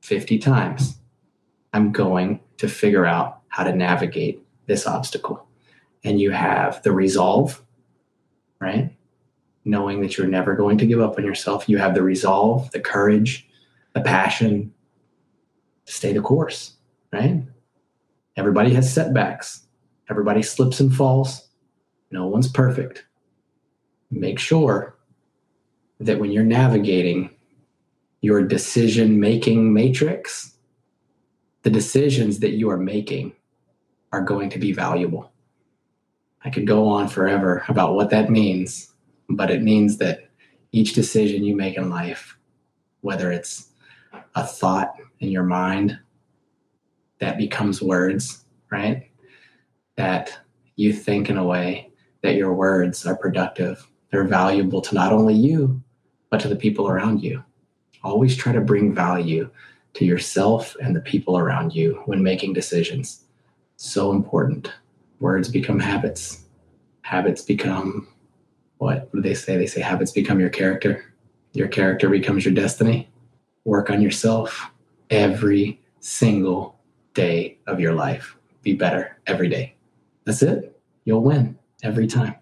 50 0.00 0.38
times, 0.38 0.98
I'm 1.72 1.92
going 1.92 2.40
to 2.56 2.68
figure 2.68 3.04
out 3.04 3.40
how 3.48 3.64
to 3.64 3.74
navigate 3.74 4.42
this 4.66 4.86
obstacle. 4.86 5.46
And 6.02 6.20
you 6.20 6.30
have 6.30 6.82
the 6.82 6.92
resolve, 6.92 7.62
right? 8.60 8.96
Knowing 9.64 10.00
that 10.00 10.16
you're 10.16 10.26
never 10.26 10.54
going 10.54 10.78
to 10.78 10.86
give 10.86 11.00
up 11.00 11.18
on 11.18 11.24
yourself. 11.24 11.68
You 11.68 11.78
have 11.78 11.94
the 11.94 12.02
resolve, 12.02 12.70
the 12.70 12.80
courage, 12.80 13.48
the 13.94 14.00
passion 14.00 14.72
to 15.86 15.92
stay 15.92 16.12
the 16.12 16.22
course, 16.22 16.74
right? 17.12 17.42
Everybody 18.36 18.72
has 18.74 18.92
setbacks. 18.92 19.66
Everybody 20.08 20.42
slips 20.42 20.80
and 20.80 20.94
falls. 20.94 21.48
No 22.10 22.26
one's 22.26 22.48
perfect. 22.48 23.04
Make 24.10 24.38
sure 24.38 24.96
that 26.00 26.18
when 26.18 26.30
you're 26.30 26.42
navigating 26.42 27.30
your 28.22 28.42
decision 28.42 29.20
making 29.20 29.72
matrix, 29.72 30.54
the 31.62 31.70
decisions 31.70 32.40
that 32.40 32.52
you 32.52 32.70
are 32.70 32.78
making 32.78 33.32
are 34.12 34.22
going 34.22 34.50
to 34.50 34.58
be 34.58 34.72
valuable. 34.72 35.30
I 36.44 36.50
could 36.50 36.66
go 36.66 36.88
on 36.88 37.08
forever 37.08 37.64
about 37.68 37.94
what 37.94 38.10
that 38.10 38.30
means, 38.30 38.92
but 39.30 39.50
it 39.50 39.62
means 39.62 39.98
that 39.98 40.28
each 40.72 40.94
decision 40.94 41.44
you 41.44 41.56
make 41.56 41.76
in 41.76 41.90
life, 41.90 42.36
whether 43.00 43.32
it's 43.32 43.68
a 44.34 44.46
thought 44.46 44.94
in 45.20 45.30
your 45.30 45.42
mind 45.42 45.98
that 47.18 47.38
becomes 47.38 47.82
words, 47.82 48.44
right? 48.70 49.10
That 49.96 50.38
you 50.76 50.92
think 50.92 51.28
in 51.28 51.36
a 51.36 51.44
way 51.44 51.90
that 52.22 52.34
your 52.34 52.54
words 52.54 53.06
are 53.06 53.16
productive, 53.16 53.86
they're 54.10 54.24
valuable 54.24 54.80
to 54.80 54.94
not 54.94 55.12
only 55.12 55.34
you, 55.34 55.82
but 56.30 56.40
to 56.40 56.48
the 56.48 56.56
people 56.56 56.88
around 56.88 57.22
you. 57.22 57.42
Always 58.02 58.36
try 58.36 58.52
to 58.52 58.60
bring 58.60 58.94
value 58.94 59.50
to 59.94 60.04
yourself 60.04 60.76
and 60.80 60.94
the 60.94 61.00
people 61.00 61.36
around 61.36 61.74
you 61.74 62.02
when 62.06 62.22
making 62.22 62.52
decisions. 62.52 63.24
So 63.76 64.12
important. 64.12 64.72
Words 65.18 65.48
become 65.48 65.80
habits. 65.80 66.44
Habits 67.02 67.42
become 67.42 68.08
what? 68.80 69.08
What 69.10 69.12
do 69.12 69.20
they 69.20 69.34
say? 69.34 69.58
They 69.58 69.66
say 69.66 69.82
habits 69.82 70.10
become 70.10 70.40
your 70.40 70.48
character. 70.48 71.04
Your 71.52 71.68
character 71.68 72.08
becomes 72.08 72.44
your 72.46 72.54
destiny. 72.54 73.10
Work 73.64 73.90
on 73.90 74.00
yourself 74.00 74.70
every 75.10 75.82
single 76.00 76.80
day 77.12 77.58
of 77.66 77.78
your 77.78 77.92
life. 77.92 78.36
Be 78.62 78.72
better 78.74 79.18
every 79.26 79.48
day. 79.48 79.74
That's 80.24 80.40
it. 80.42 80.80
You'll 81.04 81.22
win 81.22 81.58
every 81.82 82.06
time. 82.06 82.36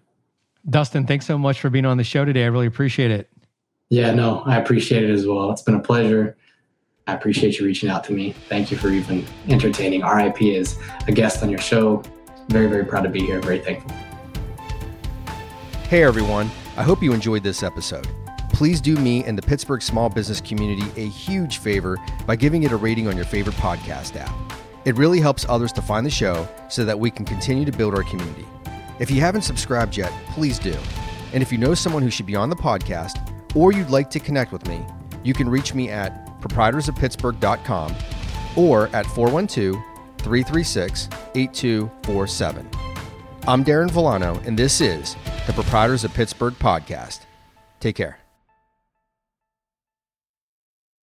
Dustin, 0.69 1.05
thanks 1.05 1.25
so 1.25 1.37
much 1.37 1.59
for 1.59 1.69
being 1.69 1.85
on 1.85 1.97
the 1.97 2.03
show 2.05 2.23
today. 2.23 2.43
I 2.43 2.47
really 2.47 2.67
appreciate 2.67 3.11
it. 3.11 3.29
Yeah, 3.89 4.11
no, 4.11 4.41
I 4.45 4.57
appreciate 4.57 5.03
it 5.03 5.09
as 5.09 5.27
well. 5.27 5.51
It's 5.51 5.61
been 5.61 5.75
a 5.75 5.81
pleasure. 5.81 6.37
I 7.07 7.15
appreciate 7.15 7.59
you 7.59 7.65
reaching 7.65 7.89
out 7.89 8.05
to 8.05 8.13
me. 8.13 8.31
Thank 8.47 8.71
you 8.71 8.77
for 8.77 8.89
even 8.89 9.25
entertaining 9.49 10.03
RIP 10.05 10.41
as 10.41 10.79
a 11.07 11.11
guest 11.11 11.43
on 11.43 11.49
your 11.49 11.59
show. 11.59 12.01
Very, 12.47 12.67
very 12.67 12.85
proud 12.85 13.01
to 13.01 13.09
be 13.09 13.25
here. 13.25 13.41
Very 13.41 13.59
thankful. 13.59 13.91
Hey, 15.89 16.03
everyone. 16.03 16.51
I 16.77 16.83
hope 16.83 17.01
you 17.01 17.13
enjoyed 17.13 17.41
this 17.41 17.63
episode. 17.63 18.07
Please 18.53 18.79
do 18.79 18.95
me 18.97 19.23
and 19.23 19.35
the 19.35 19.41
Pittsburgh 19.41 19.81
small 19.81 20.07
business 20.07 20.39
community 20.39 20.83
a 21.01 21.07
huge 21.09 21.57
favor 21.57 21.97
by 22.27 22.35
giving 22.35 22.61
it 22.61 22.71
a 22.71 22.75
rating 22.75 23.07
on 23.07 23.15
your 23.15 23.25
favorite 23.25 23.55
podcast 23.55 24.15
app. 24.15 24.29
It 24.85 24.95
really 24.97 25.19
helps 25.19 25.47
others 25.49 25.71
to 25.71 25.81
find 25.81 26.05
the 26.05 26.11
show 26.11 26.47
so 26.69 26.85
that 26.85 26.99
we 26.99 27.09
can 27.09 27.25
continue 27.25 27.65
to 27.65 27.71
build 27.71 27.95
our 27.95 28.03
community. 28.03 28.45
If 28.99 29.09
you 29.09 29.19
haven't 29.21 29.41
subscribed 29.41 29.97
yet, 29.97 30.11
please 30.27 30.59
do. 30.59 30.77
And 31.33 31.41
if 31.41 31.51
you 31.51 31.57
know 31.57 31.73
someone 31.73 32.03
who 32.03 32.11
should 32.11 32.27
be 32.27 32.35
on 32.35 32.51
the 32.51 32.55
podcast 32.55 33.17
or 33.55 33.71
you'd 33.71 33.89
like 33.89 34.11
to 34.11 34.19
connect 34.19 34.51
with 34.51 34.67
me, 34.67 34.85
you 35.23 35.33
can 35.33 35.49
reach 35.49 35.73
me 35.73 35.89
at 35.89 36.39
proprietorsofpittsburgh.com 36.39 37.95
or 38.55 38.89
at 38.89 39.07
412 39.07 39.83
336 40.19 41.09
8247. 41.33 42.88
I'm 43.47 43.63
Darren 43.65 43.89
Villano, 43.89 44.39
and 44.45 44.57
this 44.57 44.81
is 44.81 45.15
the 45.47 45.53
Proprietors 45.53 46.03
of 46.03 46.13
Pittsburgh 46.13 46.53
podcast. 46.55 47.21
Take 47.79 47.95
care. 47.95 48.19